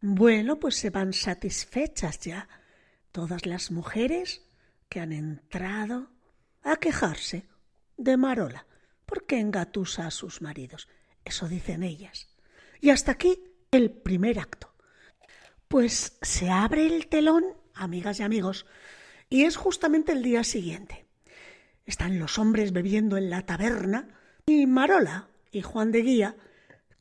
Bueno, 0.03 0.61
pues 0.61 0.77
se 0.77 0.91
van 0.91 1.15
satisfechas 1.15 2.21
ya 2.21 2.47
todas 3.13 3.47
las 3.47 3.71
mujeres 3.71 4.43
que 4.91 5.01
han 5.01 5.13
entrado 5.13 6.11
a 6.63 6.77
quejarse 6.77 7.47
de 7.97 8.19
Marola 8.19 8.67
porque 9.07 9.41
engatusa 9.41 10.07
a 10.07 10.11
sus 10.11 10.43
maridos. 10.43 10.87
Eso 11.25 11.49
dicen 11.49 11.83
ellas. 11.83 12.29
Y 12.81 12.91
hasta 12.91 13.13
aquí 13.13 13.39
el 13.71 13.91
primer 13.91 14.39
acto. 14.39 14.75
Pues 15.69 16.19
se 16.23 16.51
abre 16.51 16.87
el 16.87 17.09
telón, 17.09 17.45
amigas 17.75 18.21
y 18.21 18.23
amigos, 18.23 18.67
y 19.29 19.45
es 19.45 19.57
justamente 19.57 20.13
el 20.13 20.23
día 20.23 20.45
siguiente. 20.45 21.07
Están 21.87 22.19
los 22.19 22.39
hombres 22.39 22.73
bebiendo 22.73 23.17
en 23.17 23.31
la 23.31 23.45
taberna 23.45 24.09
y 24.47 24.67
Marola 24.67 25.29
y 25.51 25.63
Juan 25.63 25.93
de 25.93 26.03
Guía 26.03 26.37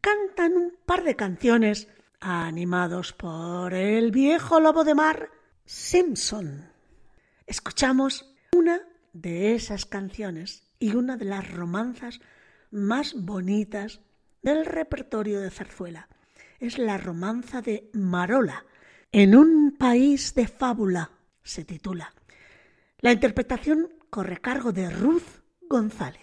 cantan 0.01 0.53
un 0.53 0.73
par 0.85 1.03
de 1.03 1.15
canciones 1.15 1.87
animados 2.19 3.13
por 3.13 3.73
el 3.73 4.11
viejo 4.11 4.59
lobo 4.59 4.83
de 4.83 4.95
mar 4.95 5.29
Simpson. 5.65 6.69
Escuchamos 7.47 8.33
una 8.53 8.81
de 9.13 9.55
esas 9.55 9.85
canciones 9.85 10.63
y 10.79 10.95
una 10.95 11.15
de 11.17 11.25
las 11.25 11.49
romanzas 11.51 12.19
más 12.71 13.13
bonitas 13.13 14.01
del 14.43 14.65
repertorio 14.65 15.41
de 15.41 15.49
zarzuela. 15.49 16.07
Es 16.59 16.77
la 16.77 16.97
romanza 16.97 17.61
de 17.61 17.89
Marola, 17.93 18.65
en 19.11 19.35
un 19.35 19.75
país 19.77 20.33
de 20.35 20.47
fábula, 20.47 21.11
se 21.43 21.63
titula. 21.65 22.13
La 22.99 23.11
interpretación 23.11 23.89
corre 24.09 24.37
cargo 24.37 24.71
de 24.71 24.89
Ruth 24.89 25.41
González. 25.69 26.21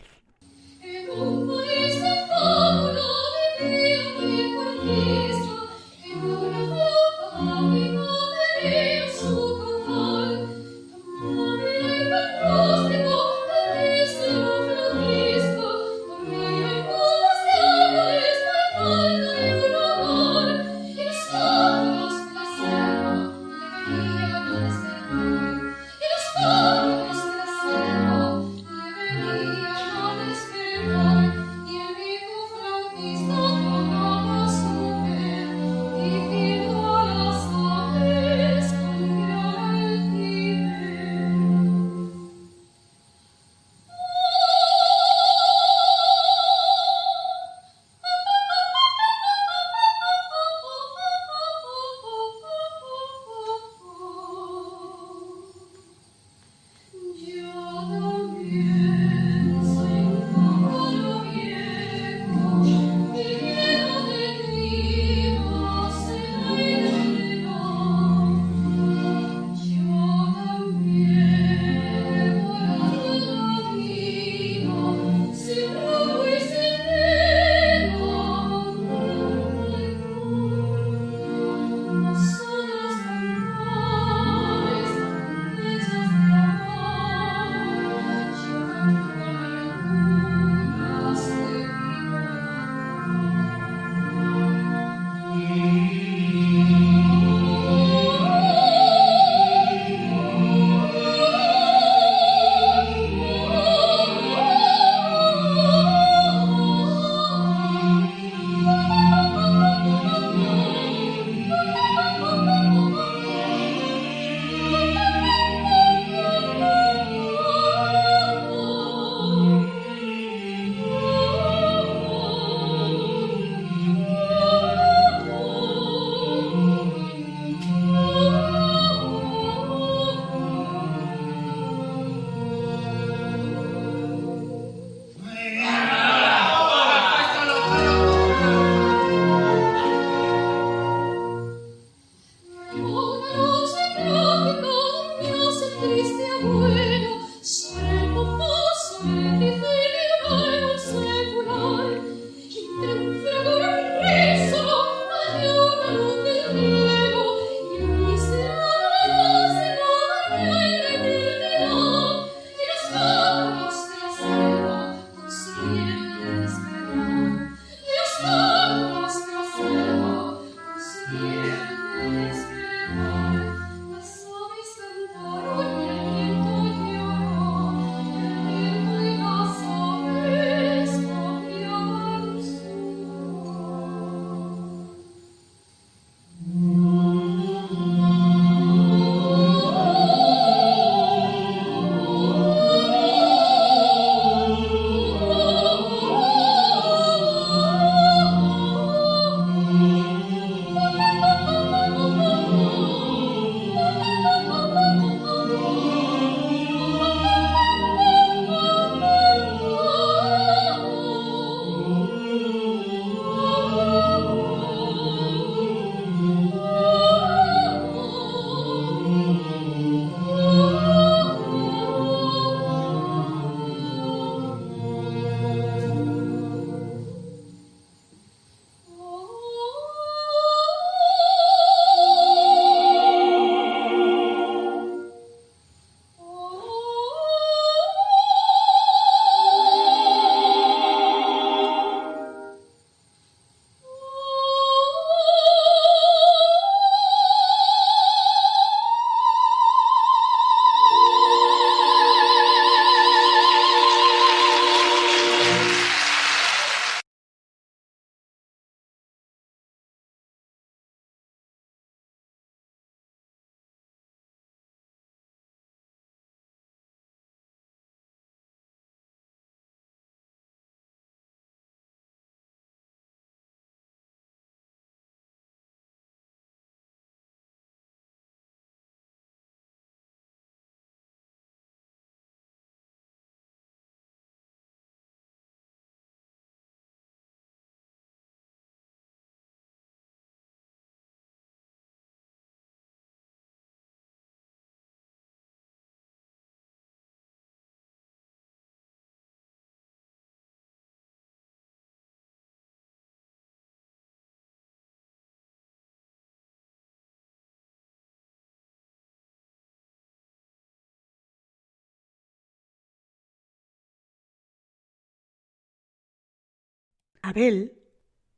Abel, 317.22 317.78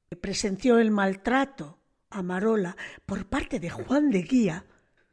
que 0.09 0.17
presenció 0.17 0.79
el 0.79 0.91
maltrato 0.91 1.79
a 2.11 2.23
Marola 2.23 2.77
por 3.07 3.27
parte 3.27 3.61
de 3.61 3.71
Juan 3.71 4.11
de 4.11 4.23
Guía, 4.23 4.67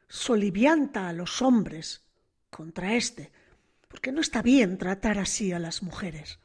solivianta 0.08 1.08
a 1.08 1.12
los 1.12 1.40
hombres 1.40 2.04
contra 2.50 2.94
éste, 2.94 3.32
porque 3.88 4.12
no 4.12 4.20
está 4.20 4.42
bien 4.42 4.76
tratar 4.76 5.18
así 5.18 5.52
a 5.52 5.58
las 5.58 5.82
mujeres. 5.82 6.40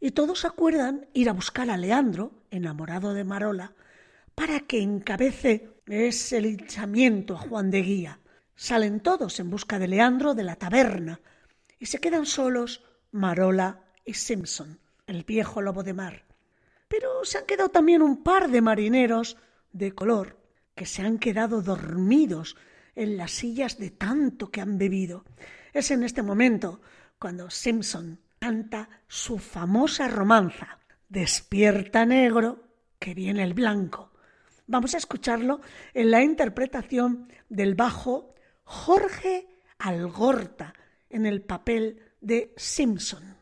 Y 0.00 0.12
todos 0.12 0.44
acuerdan 0.44 1.06
ir 1.12 1.28
a 1.28 1.34
buscar 1.34 1.70
a 1.70 1.76
Leandro, 1.76 2.32
enamorado 2.50 3.12
de 3.12 3.24
Marola, 3.24 3.74
para 4.34 4.60
que 4.60 4.80
encabece 4.80 5.74
ese 5.86 6.40
linchamiento 6.40 7.34
a 7.34 7.38
Juan 7.38 7.70
de 7.70 7.82
Guía. 7.82 8.20
Salen 8.56 9.00
todos 9.00 9.38
en 9.40 9.50
busca 9.50 9.78
de 9.78 9.88
Leandro 9.88 10.34
de 10.34 10.44
la 10.44 10.56
taberna 10.56 11.20
y 11.78 11.86
se 11.86 11.98
quedan 11.98 12.26
solos 12.26 12.84
Marola 13.10 13.84
y 14.04 14.14
Simpson, 14.14 14.78
el 15.06 15.24
viejo 15.24 15.60
lobo 15.60 15.82
de 15.82 15.94
mar. 15.94 16.29
Pero 16.90 17.24
se 17.24 17.38
han 17.38 17.46
quedado 17.46 17.68
también 17.68 18.02
un 18.02 18.24
par 18.24 18.50
de 18.50 18.60
marineros 18.60 19.36
de 19.72 19.92
color 19.92 20.36
que 20.74 20.86
se 20.86 21.02
han 21.02 21.18
quedado 21.18 21.62
dormidos 21.62 22.56
en 22.96 23.16
las 23.16 23.30
sillas 23.30 23.78
de 23.78 23.90
tanto 23.90 24.50
que 24.50 24.60
han 24.60 24.76
bebido. 24.76 25.24
Es 25.72 25.92
en 25.92 26.02
este 26.02 26.22
momento 26.22 26.80
cuando 27.20 27.48
Simpson 27.48 28.18
canta 28.40 28.88
su 29.06 29.38
famosa 29.38 30.08
romanza, 30.08 30.80
Despierta 31.08 32.06
negro, 32.06 32.64
que 32.98 33.14
viene 33.14 33.44
el 33.44 33.54
blanco. 33.54 34.10
Vamos 34.66 34.94
a 34.94 34.98
escucharlo 34.98 35.60
en 35.94 36.10
la 36.10 36.22
interpretación 36.22 37.28
del 37.48 37.76
bajo 37.76 38.34
Jorge 38.64 39.48
Algorta 39.78 40.74
en 41.08 41.26
el 41.26 41.42
papel 41.42 42.00
de 42.20 42.52
Simpson. 42.56 43.36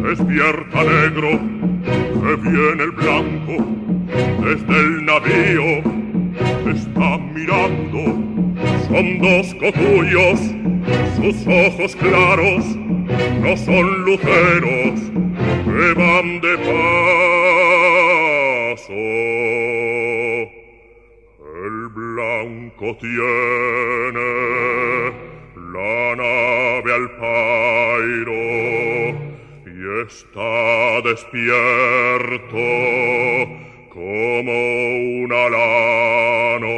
Despierta 0.00 0.84
negro, 0.84 1.30
que 1.82 2.36
viene 2.42 2.82
el 2.82 2.90
blanco, 2.92 3.54
desde 4.44 4.80
el 4.80 5.04
navío 5.04 5.68
está 6.72 7.18
mirando. 7.18 8.00
Son 8.88 9.18
dos 9.18 9.54
cotullos, 9.54 10.40
sus 11.16 11.46
ojos 11.46 11.96
claros 11.96 12.64
no 13.42 13.56
son 13.56 14.04
luceros 14.04 15.00
que 15.64 15.94
van 15.94 16.40
de 16.40 16.56
paso. 16.58 16.92
El 21.64 21.76
blanco 21.88 22.96
tiene 23.00 24.30
la 25.72 26.16
nave 26.16 26.90
al 26.94 27.06
pairo 27.18 28.42
y 29.82 30.02
está 30.06 31.00
despierto 31.02 32.56
como 33.90 34.52
un 35.24 35.32
alano. 35.32 36.68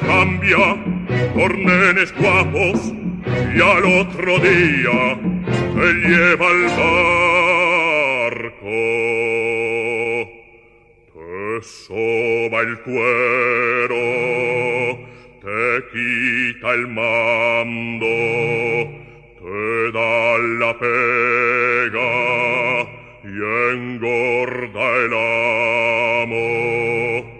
Cambia 0.00 0.76
por 1.34 1.56
nenes 1.58 2.14
guapos, 2.16 2.92
y 3.54 3.60
al 3.60 3.84
otro 4.00 4.38
día 4.38 5.18
te 5.74 5.92
lleva 5.94 6.46
al 6.46 6.62
barco. 8.28 8.54
Te 11.12 11.62
soba 11.62 12.60
el 12.60 12.78
cuero, 12.80 14.04
te 15.42 15.60
quita 15.92 16.68
el 16.74 16.88
mando, 16.88 18.06
te 19.40 19.92
da 19.92 20.38
la 20.60 20.72
pega 20.78 22.12
y 23.24 23.34
engorda 23.72 24.84
el 24.96 25.12
amo. 26.22 27.33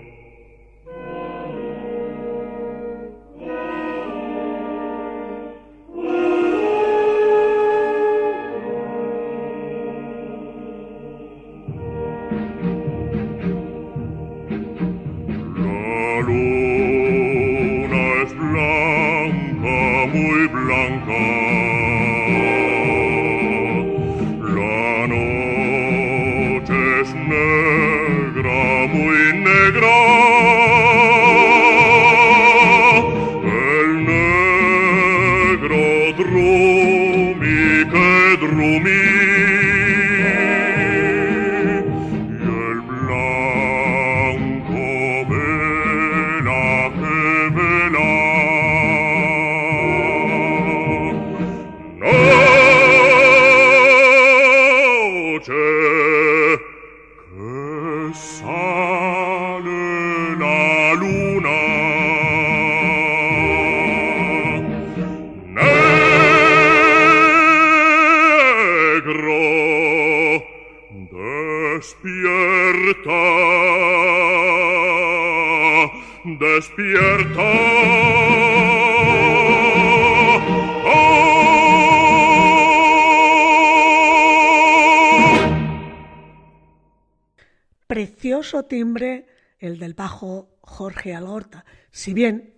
Precioso 87.86 88.64
timbre 88.64 89.28
el 89.60 89.78
del 89.78 89.94
bajo 89.94 90.58
Jorge 90.62 91.14
Algorta, 91.14 91.64
si 91.92 92.12
bien 92.12 92.54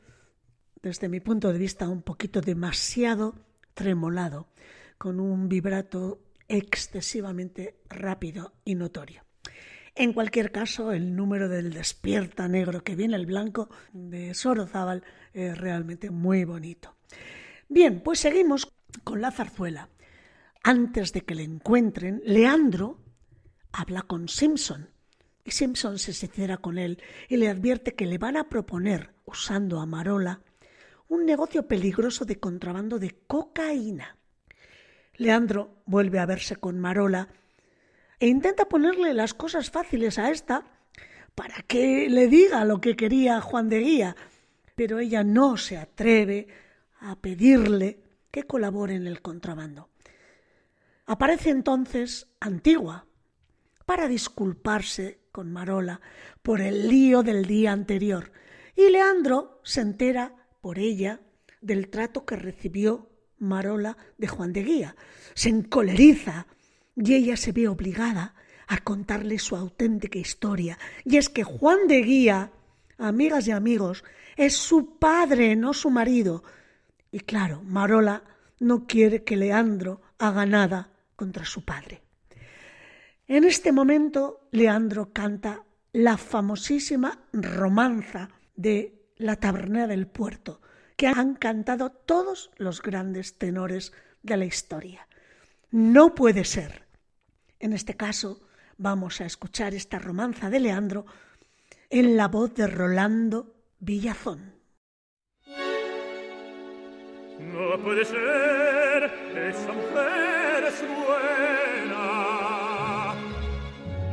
desde 0.81 1.11
mi 1.11 1.21
punto 1.21 1.53
de 1.53 1.59
vista 1.59 1.89
un 1.89 2.01
poquito 2.01 2.41
demasiado 2.41 3.35
tremolado, 3.75 4.49
con 4.97 5.21
un 5.21 5.51
vibrato 5.51 6.21
excesivamente 6.49 7.77
rápido 7.91 8.55
y 8.65 8.77
notorio. 8.77 9.26
En 9.99 10.13
cualquier 10.13 10.53
caso, 10.53 10.93
el 10.93 11.17
número 11.17 11.49
del 11.49 11.73
despierta 11.73 12.49
negro 12.49 12.85
que 12.85 12.95
viene 12.95 13.17
el 13.17 13.25
blanco 13.25 13.71
de 13.95 14.35
Sorozábal 14.35 15.03
es 15.33 15.57
realmente 15.57 16.11
muy 16.11 16.45
bonito. 16.45 16.95
Bien, 17.71 18.03
pues 18.03 18.21
seguimos 18.21 18.71
con 19.05 19.23
la 19.23 19.31
zarzuela. 19.31 19.89
Antes 20.63 21.15
de 21.15 21.23
que 21.23 21.35
le 21.35 21.45
encuentren, 21.45 22.21
Leandro 22.27 23.01
habla 23.73 24.03
con 24.03 24.29
Simpson 24.29 24.91
y 25.45 25.53
Simpson 25.53 25.99
se 25.99 26.13
sincera 26.13 26.59
con 26.59 26.77
él 26.77 27.03
y 27.31 27.39
le 27.39 27.49
advierte 27.49 27.95
que 27.95 28.05
le 28.05 28.19
van 28.19 28.37
a 28.37 28.51
proponer, 28.51 29.15
usando 29.25 29.81
a 29.81 29.87
Marola, 29.87 30.43
un 31.09 31.25
negocio 31.25 31.67
peligroso 31.67 32.27
de 32.27 32.39
contrabando 32.39 32.99
de 32.99 33.17
cocaína. 33.27 34.19
Leandro 35.15 35.83
vuelve 35.87 36.19
a 36.19 36.27
verse 36.27 36.57
con 36.57 36.79
Marola 36.79 37.31
e 38.19 38.29
intenta 38.29 38.67
ponerle 38.67 39.15
las 39.15 39.35
cosas 39.35 39.71
fáciles 39.71 40.19
a 40.19 40.31
esta 40.31 40.65
para 41.35 41.63
que 41.63 42.09
le 42.09 42.29
diga 42.29 42.65
lo 42.65 42.81
que 42.81 42.97
quería 42.97 43.41
Juan 43.41 43.69
de 43.69 43.81
Guía, 43.81 44.17
pero 44.75 44.99
ella 44.99 45.23
no 45.23 45.57
se 45.57 45.77
atreve 45.77 46.49
a 47.01 47.17
pedirle 47.17 48.01
que 48.31 48.45
colabore 48.45 48.95
en 48.95 49.07
el 49.07 49.21
contrabando. 49.21 49.91
Aparece 51.07 51.51
entonces 51.51 52.29
Antigua 52.41 53.07
para 53.85 54.09
disculparse 54.09 55.21
con 55.31 55.53
Marola 55.53 56.01
por 56.43 56.61
el 56.61 56.89
lío 56.89 57.23
del 57.23 57.45
día 57.45 57.73
anterior 57.73 58.33
y 58.75 58.91
Leandro 58.91 59.61
se 59.63 59.83
entera 59.83 60.35
por 60.61 60.79
ella 60.79 61.21
del 61.61 61.89
trato 61.89 62.25
que 62.25 62.37
recibió 62.37 63.11
Marola 63.39 63.97
de 64.19 64.29
Juan 64.29 64.53
de 64.53 64.63
Guía. 64.63 64.97
Se 65.35 65.49
encoleriza 65.49 66.47
y 66.97 67.15
ella 67.15 67.37
se 67.37 67.53
ve 67.53 67.69
obligada 67.69 68.35
a 68.67 68.79
contarle 68.79 69.39
su 69.39 69.55
auténtica 69.55 70.19
historia. 70.19 70.79
Y 71.05 71.19
es 71.19 71.29
que 71.29 71.45
Juan 71.45 71.87
de 71.87 72.03
Guía, 72.03 72.51
amigas 72.99 73.47
y 73.47 73.53
amigos, 73.53 74.03
es 74.37 74.57
su 74.57 74.99
padre, 74.99 75.55
no 75.55 75.75
su 75.75 75.91
marido. 75.91 76.43
Y 77.13 77.21
claro, 77.21 77.63
Marola 77.63 78.25
no 78.59 78.87
quiere 78.87 79.23
que 79.23 79.37
Leandro 79.37 80.01
haga 80.19 80.47
nada 80.47 80.91
contra 81.15 81.45
su 81.45 81.65
padre. 81.65 82.03
En 83.29 83.45
este 83.45 83.73
momento, 83.73 84.49
Leandro 84.51 85.13
canta 85.13 85.65
la 85.93 86.17
famosísima 86.17 87.27
romanza 87.33 88.31
de 88.55 89.11
La 89.17 89.37
Tabernera 89.37 89.87
del 89.87 90.07
Puerto, 90.07 90.61
que 90.97 91.09
han 91.09 91.35
cantado 91.35 91.91
todos 91.91 92.51
los 92.57 92.83
grandes 92.83 93.39
tenores 93.39 93.93
de 94.23 94.37
la 94.37 94.45
historia. 94.45 95.09
No 95.71 96.15
puede 96.15 96.45
ser 96.45 96.86
en 97.59 97.73
este 97.73 97.95
caso, 97.95 98.41
vamos 98.79 99.21
a 99.21 99.27
escuchar 99.27 99.75
esta 99.75 99.99
romanza 99.99 100.51
de 100.51 100.61
Leandro 100.61 101.07
en 101.91 102.17
la 102.17 102.29
voz 102.29 102.55
de 102.55 102.67
Rolando 102.67 103.55
Villazón. 103.79 104.55
No 107.39 107.79
puede 107.83 108.05
ser, 108.05 109.05
esa 109.37 109.73
mujer 109.73 110.65
es 110.69 110.83
buena. 110.89 112.05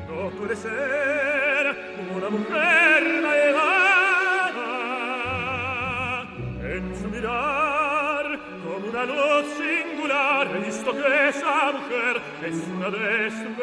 No 0.08 0.30
puede 0.38 0.56
ser 0.56 1.76
una 2.16 2.30
mujer 2.30 3.04
elevada 3.04 3.64
en 6.62 6.96
su 6.96 7.08
mirar 7.10 8.39
como 8.64 8.88
una 8.89 9.06
luz 9.06 9.60
He 10.14 10.59
visto 10.59 10.91
que 10.91 11.30
esa 11.30 11.72
mujer 11.72 12.22
es 12.45 12.55
una 12.76 12.89
desventurada. 12.91 13.59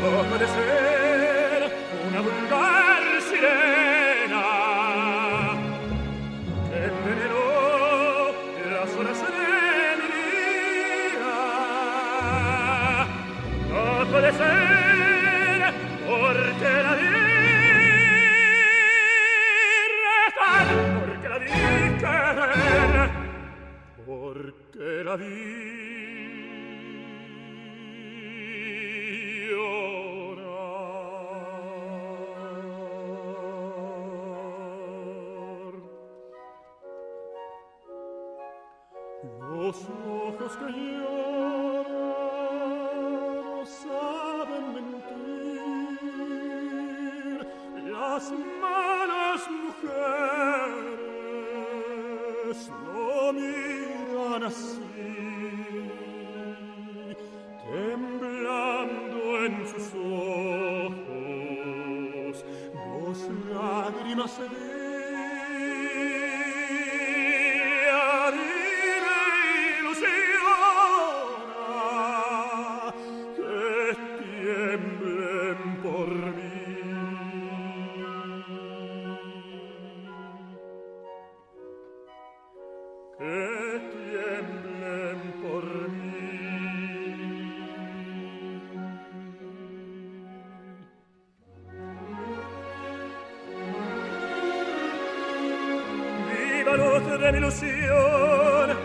No 0.00 0.08
puede 0.28 0.46
ser 0.48 1.70
una 2.08 2.20
vulgar 2.20 3.02
sirena 3.30 4.44
que 6.68 6.78
envenenó 6.90 7.46
las 8.72 8.90
horas 8.96 9.18
de 9.20 9.26
mi 10.00 10.08
vida. 11.14 11.32
No 13.70 13.82
puede 14.10 14.30
ser 14.32 14.61
porque 24.52 25.04
la 25.04 25.16
vi 25.16 25.81
mi 97.32 97.38
ilusión. 97.38 98.76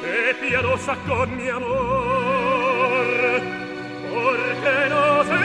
Sé 0.00 0.34
piadosa 0.40 0.94
con 1.08 1.36
mi 1.36 1.48
amor, 1.48 3.06
porque 4.12 4.74
no 4.90 5.24
sé 5.24 5.44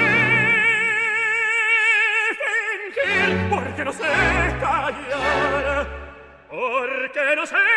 fingir, 2.41 3.50
porque 3.50 3.86
no 3.86 3.93
sé 3.93 4.12
callar, 4.60 5.88
porque 6.50 7.36
no 7.38 7.45
sé 7.45 7.68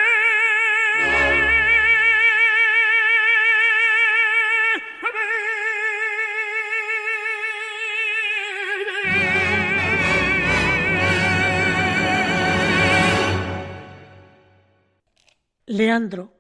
Leandro 15.73 16.35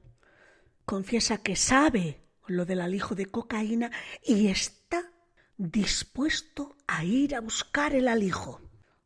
confiesa 0.84 1.38
que 1.38 1.56
sabe 1.56 2.20
lo 2.48 2.66
del 2.66 2.82
alijo 2.82 3.14
de 3.14 3.24
cocaína 3.24 3.90
y 4.22 4.48
está 4.48 5.10
dispuesto 5.56 6.76
a 6.86 7.02
ir 7.02 7.34
a 7.34 7.40
buscar 7.40 7.94
el 7.94 8.08
alijo. 8.08 8.60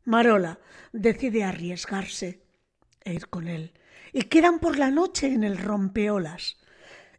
Marola 0.04 0.58
decide 0.92 1.44
arriesgarse 1.44 2.42
e 3.04 3.14
ir 3.14 3.28
con 3.28 3.46
él 3.46 3.72
y 4.12 4.22
quedan 4.22 4.58
por 4.58 4.78
la 4.78 4.90
noche 4.90 5.32
en 5.32 5.44
el 5.44 5.58
rompeolas. 5.58 6.56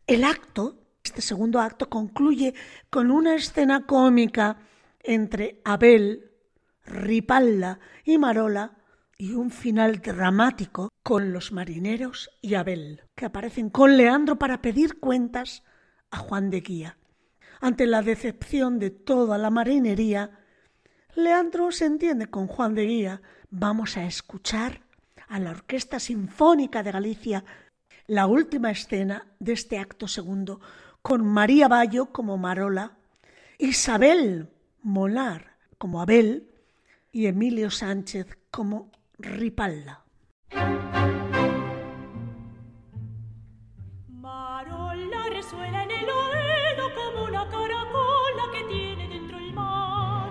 El 0.06 0.26
acto, 0.26 0.84
este 1.02 1.22
segundo 1.22 1.62
acto, 1.62 1.90
concluye 1.90 2.56
con 2.90 3.10
una 3.10 3.36
escena 3.36 3.86
cómica 3.86 4.68
entre 5.00 5.62
Abel, 5.64 6.30
Ripalda 6.86 7.80
y 8.04 8.18
Marola 8.18 8.78
y 9.18 9.34
un 9.34 9.50
final 9.50 10.00
dramático 10.00 10.90
con 11.02 11.34
los 11.34 11.52
marineros 11.52 12.30
y 12.42 12.54
Abel, 12.54 13.02
que 13.16 13.26
aparecen 13.26 13.70
con 13.70 13.98
Leandro 13.98 14.38
para 14.38 14.62
pedir 14.62 15.00
cuentas 15.00 15.64
a 16.12 16.18
Juan 16.18 16.50
de 16.50 16.62
Guía. 16.62 16.98
Ante 17.60 17.88
la 17.88 18.04
decepción 18.04 18.78
de 18.78 18.92
toda 18.92 19.38
la 19.38 19.50
marinería, 19.50 20.40
Leandro 21.16 21.72
se 21.72 21.86
entiende 21.86 22.28
con 22.28 22.46
Juan 22.46 22.76
de 22.76 22.86
Guía. 22.86 23.22
Vamos 23.50 23.98
a 23.98 24.06
escuchar 24.06 24.82
a 25.28 25.40
la 25.40 25.52
Orquesta 25.52 26.00
Sinfónica 26.00 26.84
de 26.84 26.92
Galicia 26.92 27.44
la 28.06 28.28
última 28.28 28.72
escena 28.72 29.26
de 29.40 29.54
este 29.54 29.80
acto 29.80 30.08
segundo, 30.08 30.62
con 31.02 31.26
María 31.26 31.68
Bayo 31.68 32.08
como 32.14 32.38
Marola, 32.38 32.98
Isabel 33.58 34.50
Molar 34.84 35.58
como 35.78 36.02
Abel 36.02 36.50
y 37.12 37.26
Emilio 37.26 37.72
Sánchez 37.72 38.28
como 38.52 38.92
Ripalda. 39.20 40.06
Marola 44.10 45.30
resuena 45.32 45.84
en 45.86 45.92
el 45.92 46.08
oído 46.08 46.94
como 46.94 47.24
una 47.26 47.50
caracola 47.50 48.44
que 48.54 48.64
tiene 48.66 49.08
dentro 49.08 49.40
el 49.40 49.54
mar. 49.54 50.30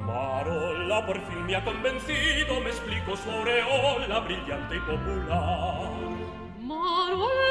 Marola 0.00 1.06
por 1.06 1.18
fin 1.26 1.46
me 1.46 1.56
ha 1.56 1.64
convencido, 1.64 2.60
me 2.60 2.68
explico 2.68 3.16
su 3.16 3.30
aureola 3.30 4.20
brillante 4.20 4.76
y 4.76 4.80
popular. 4.80 5.90
Marola 6.60 7.45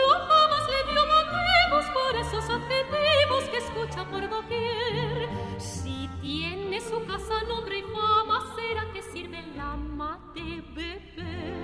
por 1.96 2.16
esos 2.18 2.50
adjetivos 2.50 3.43
que 3.52 3.58
escucha 3.58 4.04
por 4.06 4.30
doquier. 4.30 5.30
Si 5.58 6.10
tiene 6.22 6.82
su 6.82 7.06
casa 7.06 7.41
nombre 7.48 7.80
y 7.80 7.84
fama, 7.84 8.54
será 8.56 8.84
que 8.93 9.02
sirve 9.02 9.41
la 9.56 9.76
mate 9.78 10.62
bebé. 10.76 11.56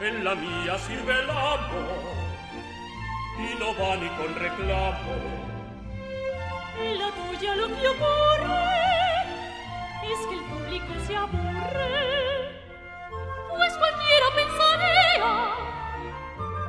En 0.00 0.24
la 0.24 0.34
mía 0.34 0.78
sirve 0.78 1.12
el 1.22 1.30
amor 1.30 2.24
y 3.38 3.58
no 3.60 3.68
va 3.78 3.96
ni 3.96 4.08
con 4.18 4.34
reclamo. 4.34 5.14
En 6.80 6.98
la 6.98 7.10
tuya 7.10 7.54
lo 7.56 7.66
que 7.68 7.88
ocurre 7.94 8.64
es 10.12 10.26
que 10.28 10.34
el 10.34 10.44
público 10.52 10.92
se 11.06 11.16
aburre. 11.16 12.54
Pues 13.50 13.72
cualquiera 13.76 14.26
pensaría 14.40 15.30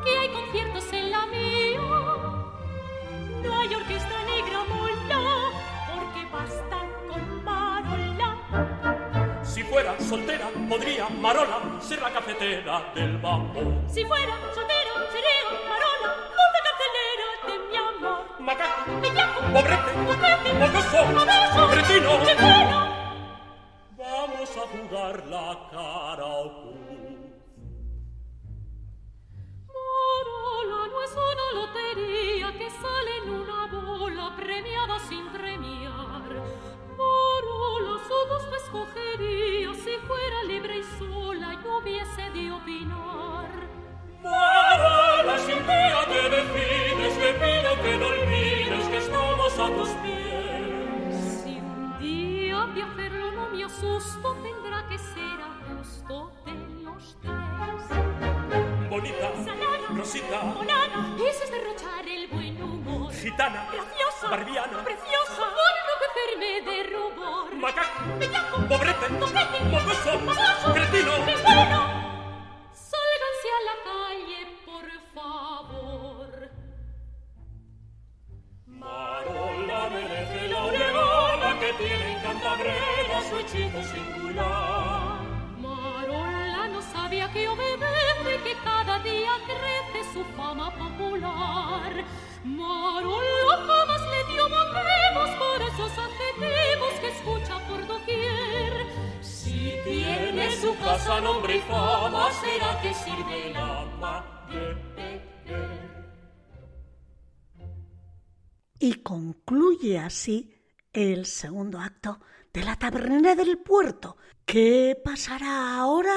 que 0.03 0.17
hay 0.17 0.29
conciertos 0.29 0.93
en 0.93 1.11
la 1.11 1.25
mía. 1.27 1.44
Orquesta 3.51 4.17
negra 4.25 4.63
mola, 4.69 5.23
porque 5.87 6.21
basta 6.31 6.77
con 7.07 7.43
Marola. 7.43 8.29
Si 9.43 9.61
fuera 9.63 9.99
soltera, 9.99 10.49
podría 10.67 11.09
Marola 11.09 11.79
ser 11.79 12.01
la 12.01 12.11
cafetera 12.11 12.91
del 12.95 13.17
vapor. 13.17 13.65
Si 13.87 14.03
fuera 14.05 14.33
soltera, 14.53 14.93
sería 15.11 15.45
Marola, 15.69 16.15
dulce 16.35 16.59
carcelera 16.67 17.27
de 17.47 17.55
mi 17.69 17.77
amor. 17.77 18.21
Macaco, 18.39 18.91
Bellaco, 19.01 19.41
pobrete, 19.53 19.91
coquete, 20.07 20.49
mocoso, 20.59 20.99
cretino. 21.71 22.11
Vamos 23.97 24.49
a 24.57 24.65
jugar 24.71 25.15
la 25.27 25.47
cara 25.71 26.25
oculta. 26.25 26.84
Marola 30.25 30.87
no 30.91 31.03
es 31.03 31.11
una 31.11 31.47
lotería 31.61 32.51
que 32.57 32.69
sale 32.69 33.17
en 33.23 33.29
una 33.29 33.67
bola 33.67 34.35
premiada 34.35 34.99
sin 35.07 35.27
premiar. 35.29 36.23
Marola 36.97 37.99
su 38.07 38.17
gusto 38.33 38.55
escogería 38.55 39.73
si 39.73 39.95
fuera 40.07 40.43
libre 40.47 40.77
y 40.79 40.83
sola 40.97 41.53
y 41.53 41.67
hubiese 41.67 42.29
de 42.31 42.51
opinar. 42.51 43.49
Marola, 44.23 45.37
sin 45.39 45.61
día 45.67 46.05
te 46.07 46.29
decides, 46.35 47.17
te 47.19 47.33
pido 47.33 47.81
que 47.83 47.97
no 47.97 48.07
olvides 48.07 48.87
que 48.87 48.97
estamos 48.97 49.59
a 49.59 49.67
tus 49.67 49.89
pies. 50.01 50.14
Gitana, 63.25 63.65
Graciosa, 63.71 64.27
barbiana, 64.29 64.83
preciosa, 64.83 65.43
por 65.57 65.73
enloquecerme 65.81 66.51
de 66.67 66.77
rubor. 66.93 67.55
macaco, 67.55 68.01
Bellaco, 68.19 68.57
pobrete, 68.69 69.07
coquete, 69.21 69.59
mocoso, 69.73 70.11
baboso, 70.27 70.67
cretino. 70.75 71.11
Sálganse 72.91 73.47
a 73.57 73.61
la 73.69 73.75
calle, 73.89 74.39
por 74.69 74.85
favor. 75.15 76.29
Marola 78.67 79.81
merece 79.95 80.47
la 80.49 80.59
aureola 80.59 81.49
que 81.61 81.69
tiene 81.81 82.05
en 82.13 82.19
Cantabrera 82.25 83.17
su 83.27 83.35
hechizo 83.39 83.81
singular. 83.91 85.19
Marola 85.65 86.67
no 86.73 86.81
sabía 86.93 87.31
que 87.33 87.47
obedece, 87.47 88.31
que 88.43 88.53
cada 88.63 88.99
día 88.99 89.31
crece 89.49 90.13
su 90.13 90.23
fama 90.37 90.69
popular. 90.75 91.93
Y 92.45 92.51
que 102.81 102.93
Y 108.79 108.93
concluye 109.01 109.97
así 109.97 110.53
el 110.93 111.25
segundo 111.25 111.79
acto 111.79 112.19
de 112.53 112.63
la 112.63 112.75
tabernera 112.75 113.33
del 113.33 113.57
puerto. 113.57 114.17
¿Qué 114.45 114.95
pasará 115.03 115.79
ahora? 115.79 116.15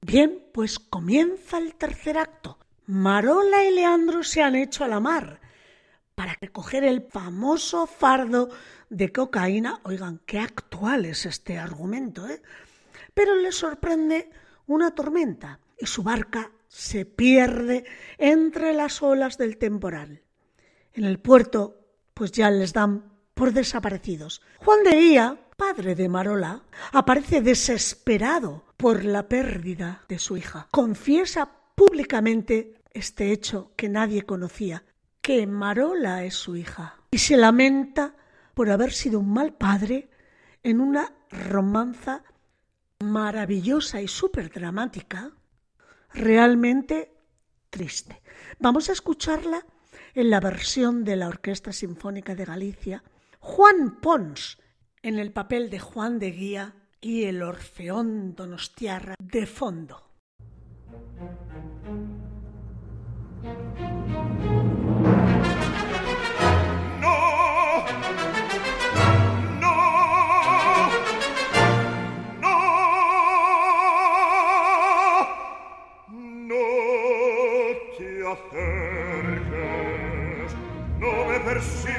Bien, 0.00 0.48
pues 0.54 0.78
comienza 0.78 1.58
el 1.58 1.74
tercer 1.74 2.16
acto. 2.16 2.58
Marola 2.86 3.64
y 3.66 3.74
Leandro 3.74 4.22
se 4.22 4.42
han 4.42 4.54
hecho 4.54 4.84
a 4.84 4.88
la 4.88 4.98
mar 4.98 5.41
para 6.14 6.36
recoger 6.40 6.84
el 6.84 7.02
famoso 7.02 7.86
fardo 7.86 8.50
de 8.90 9.12
cocaína. 9.12 9.80
Oigan, 9.84 10.20
qué 10.26 10.38
actual 10.38 11.04
es 11.04 11.26
este 11.26 11.58
argumento, 11.58 12.28
¿eh? 12.28 12.42
Pero 13.14 13.34
les 13.36 13.56
sorprende 13.56 14.30
una 14.66 14.94
tormenta 14.94 15.60
y 15.78 15.86
su 15.86 16.02
barca 16.02 16.50
se 16.68 17.04
pierde 17.04 17.84
entre 18.18 18.72
las 18.72 19.02
olas 19.02 19.36
del 19.36 19.58
temporal. 19.58 20.22
En 20.94 21.04
el 21.04 21.18
puerto, 21.18 21.78
pues 22.14 22.32
ya 22.32 22.50
les 22.50 22.72
dan 22.72 23.12
por 23.34 23.52
desaparecidos. 23.52 24.42
Juan 24.58 24.82
de 24.84 24.96
Guía, 24.96 25.38
padre 25.56 25.94
de 25.94 26.08
Marola, 26.08 26.62
aparece 26.92 27.40
desesperado 27.40 28.64
por 28.76 29.04
la 29.04 29.28
pérdida 29.28 30.02
de 30.08 30.18
su 30.18 30.36
hija. 30.36 30.68
Confiesa 30.70 31.50
públicamente 31.74 32.82
este 32.92 33.32
hecho 33.32 33.72
que 33.76 33.88
nadie 33.88 34.22
conocía, 34.22 34.84
que 35.22 35.46
Marola 35.46 36.24
es 36.24 36.34
su 36.34 36.56
hija, 36.56 36.98
y 37.12 37.18
se 37.18 37.36
lamenta 37.36 38.16
por 38.54 38.70
haber 38.70 38.92
sido 38.92 39.20
un 39.20 39.32
mal 39.32 39.54
padre 39.54 40.10
en 40.62 40.80
una 40.80 41.12
romanza 41.30 42.24
maravillosa 42.98 44.02
y 44.02 44.08
súper 44.08 44.50
dramática, 44.50 45.30
realmente 46.12 47.14
triste. 47.70 48.20
Vamos 48.58 48.88
a 48.88 48.92
escucharla 48.92 49.64
en 50.14 50.28
la 50.28 50.40
versión 50.40 51.04
de 51.04 51.16
la 51.16 51.28
Orquesta 51.28 51.72
Sinfónica 51.72 52.34
de 52.34 52.44
Galicia, 52.44 53.04
Juan 53.38 54.00
Pons 54.00 54.58
en 55.02 55.18
el 55.18 55.32
papel 55.32 55.70
de 55.70 55.78
Juan 55.78 56.18
de 56.18 56.30
Guía 56.30 56.74
y 57.00 57.24
el 57.24 57.42
Orfeón 57.42 58.34
Donostiarra 58.34 59.14
de 59.18 59.46
fondo. 59.46 60.11
see. 81.62 81.91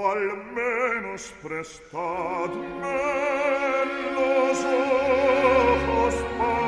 O 0.00 0.10
al 0.12 0.36
menos 0.54 1.32
prestadme 1.42 2.54
los 4.14 4.58
ojos 4.64 6.14
para 6.38 6.59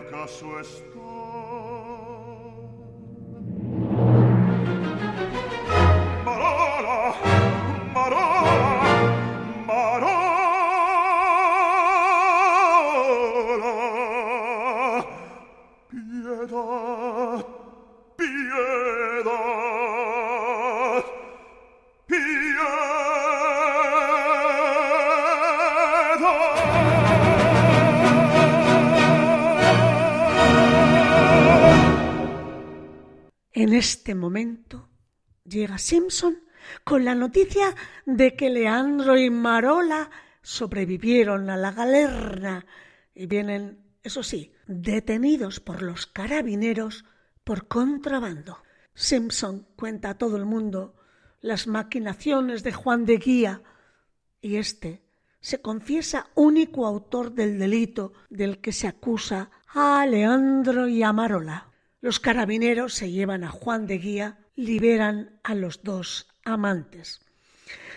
dónde 0.00 0.16
acaso 0.16 0.58
este 33.80 34.14
momento 34.14 34.90
llega 35.42 35.78
Simpson 35.78 36.38
con 36.84 37.02
la 37.02 37.14
noticia 37.14 37.74
de 38.04 38.36
que 38.36 38.50
Leandro 38.50 39.16
y 39.16 39.30
Marola 39.30 40.10
sobrevivieron 40.42 41.48
a 41.48 41.56
la 41.56 41.72
galerna 41.72 42.66
y 43.14 43.24
vienen, 43.24 43.82
eso 44.02 44.22
sí, 44.22 44.52
detenidos 44.66 45.60
por 45.60 45.80
los 45.80 46.06
carabineros 46.06 47.06
por 47.42 47.68
contrabando. 47.68 48.58
Simpson 48.92 49.66
cuenta 49.76 50.10
a 50.10 50.18
todo 50.18 50.36
el 50.36 50.44
mundo 50.44 50.94
las 51.40 51.66
maquinaciones 51.66 52.62
de 52.62 52.74
Juan 52.74 53.06
de 53.06 53.16
Guía 53.16 53.62
y 54.42 54.56
éste 54.56 55.02
se 55.40 55.62
confiesa 55.62 56.26
único 56.34 56.86
autor 56.86 57.32
del 57.32 57.58
delito 57.58 58.12
del 58.28 58.60
que 58.60 58.72
se 58.72 58.88
acusa 58.88 59.50
a 59.68 60.04
Leandro 60.04 60.86
y 60.86 61.02
a 61.02 61.14
Marola. 61.14 61.69
Los 62.00 62.18
carabineros 62.18 62.94
se 62.94 63.10
llevan 63.10 63.44
a 63.44 63.50
Juan 63.50 63.86
de 63.86 63.98
Guía, 63.98 64.38
liberan 64.56 65.38
a 65.42 65.54
los 65.54 65.82
dos 65.82 66.28
amantes. 66.44 67.20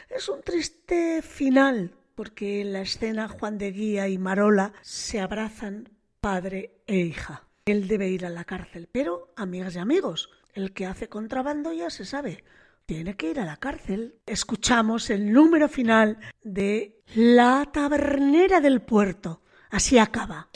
Es 0.10 0.28
un 0.28 0.42
triste 0.42 1.22
final 1.22 1.96
porque 2.16 2.62
en 2.62 2.74
la 2.74 2.82
escena 2.82 3.28
Juan 3.28 3.58
de 3.58 3.72
Guía 3.72 4.08
y 4.10 4.18
Marola 4.18 4.74
se 4.82 5.20
abrazan 5.20 5.90
padre 6.20 6.82
e 6.86 6.98
hija. 6.98 7.48
Él 7.66 7.88
debe 7.88 8.10
ir 8.10 8.26
a 8.26 8.30
la 8.30 8.44
cárcel, 8.44 8.90
pero 8.92 9.34
amigas 9.38 9.76
y 9.76 9.80
amigos, 9.80 10.30
el 10.54 10.74
que 10.74 10.86
hace 10.86 11.08
contrabando 11.08 11.72
ya 11.72 11.90
se 11.90 12.06
sabe, 12.06 12.44
tiene 12.86 13.16
que 13.16 13.32
ir 13.32 13.40
a 13.40 13.46
la 13.46 13.58
cárcel. 13.58 14.16
Escuchamos 14.26 15.10
el 15.10 15.32
número 15.32 15.70
final 15.70 16.20
de 16.44 17.02
La 17.16 17.70
tabernera 17.72 18.60
del 18.60 18.82
puerto. 18.82 19.42
Así 19.70 19.98
acaba. 19.98 20.50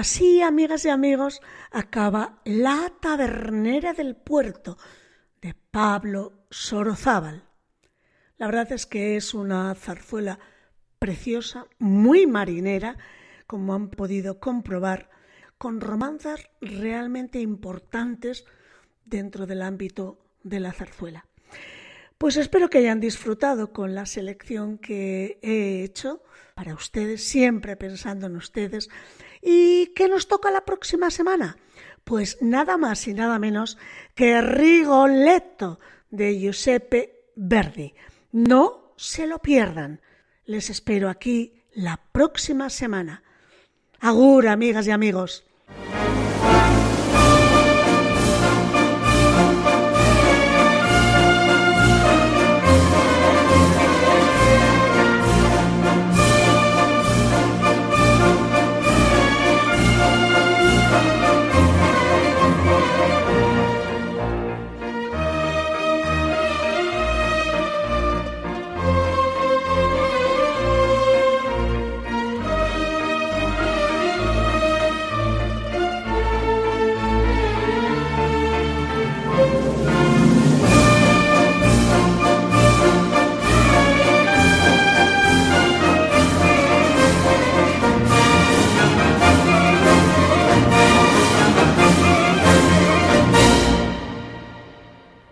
Así, 0.00 0.40
amigas 0.40 0.86
y 0.86 0.88
amigos, 0.88 1.42
acaba 1.70 2.40
La 2.44 2.90
tabernera 3.00 3.92
del 3.92 4.16
puerto 4.16 4.78
de 5.42 5.54
Pablo 5.70 6.46
Sorozábal. 6.50 7.44
La 8.38 8.46
verdad 8.46 8.72
es 8.72 8.86
que 8.86 9.16
es 9.16 9.34
una 9.34 9.74
zarzuela 9.74 10.38
preciosa, 10.98 11.66
muy 11.78 12.26
marinera, 12.26 12.96
como 13.46 13.74
han 13.74 13.90
podido 13.90 14.40
comprobar, 14.40 15.10
con 15.58 15.82
romanzas 15.82 16.48
realmente 16.62 17.40
importantes 17.40 18.46
dentro 19.04 19.46
del 19.46 19.60
ámbito 19.60 20.18
de 20.42 20.60
la 20.60 20.72
zarzuela. 20.72 21.26
Pues 22.16 22.38
espero 22.38 22.70
que 22.70 22.78
hayan 22.78 23.00
disfrutado 23.00 23.72
con 23.74 23.94
la 23.94 24.06
selección 24.06 24.78
que 24.78 25.38
he 25.42 25.84
hecho 25.84 26.22
para 26.54 26.74
ustedes, 26.74 27.22
siempre 27.22 27.76
pensando 27.76 28.28
en 28.28 28.36
ustedes. 28.36 28.88
¿Y 29.42 29.88
qué 29.94 30.08
nos 30.08 30.28
toca 30.28 30.50
la 30.50 30.64
próxima 30.64 31.10
semana? 31.10 31.56
Pues 32.04 32.38
nada 32.40 32.76
más 32.76 33.06
y 33.08 33.14
nada 33.14 33.38
menos 33.38 33.78
que 34.14 34.40
Rigoletto 34.40 35.80
de 36.10 36.38
Giuseppe 36.38 37.30
Verdi. 37.36 37.94
No 38.32 38.92
se 38.96 39.26
lo 39.26 39.38
pierdan. 39.38 40.00
Les 40.44 40.70
espero 40.70 41.08
aquí 41.08 41.62
la 41.72 42.00
próxima 42.12 42.70
semana. 42.70 43.22
Agur, 44.00 44.48
amigas 44.48 44.86
y 44.86 44.90
amigos. 44.90 45.44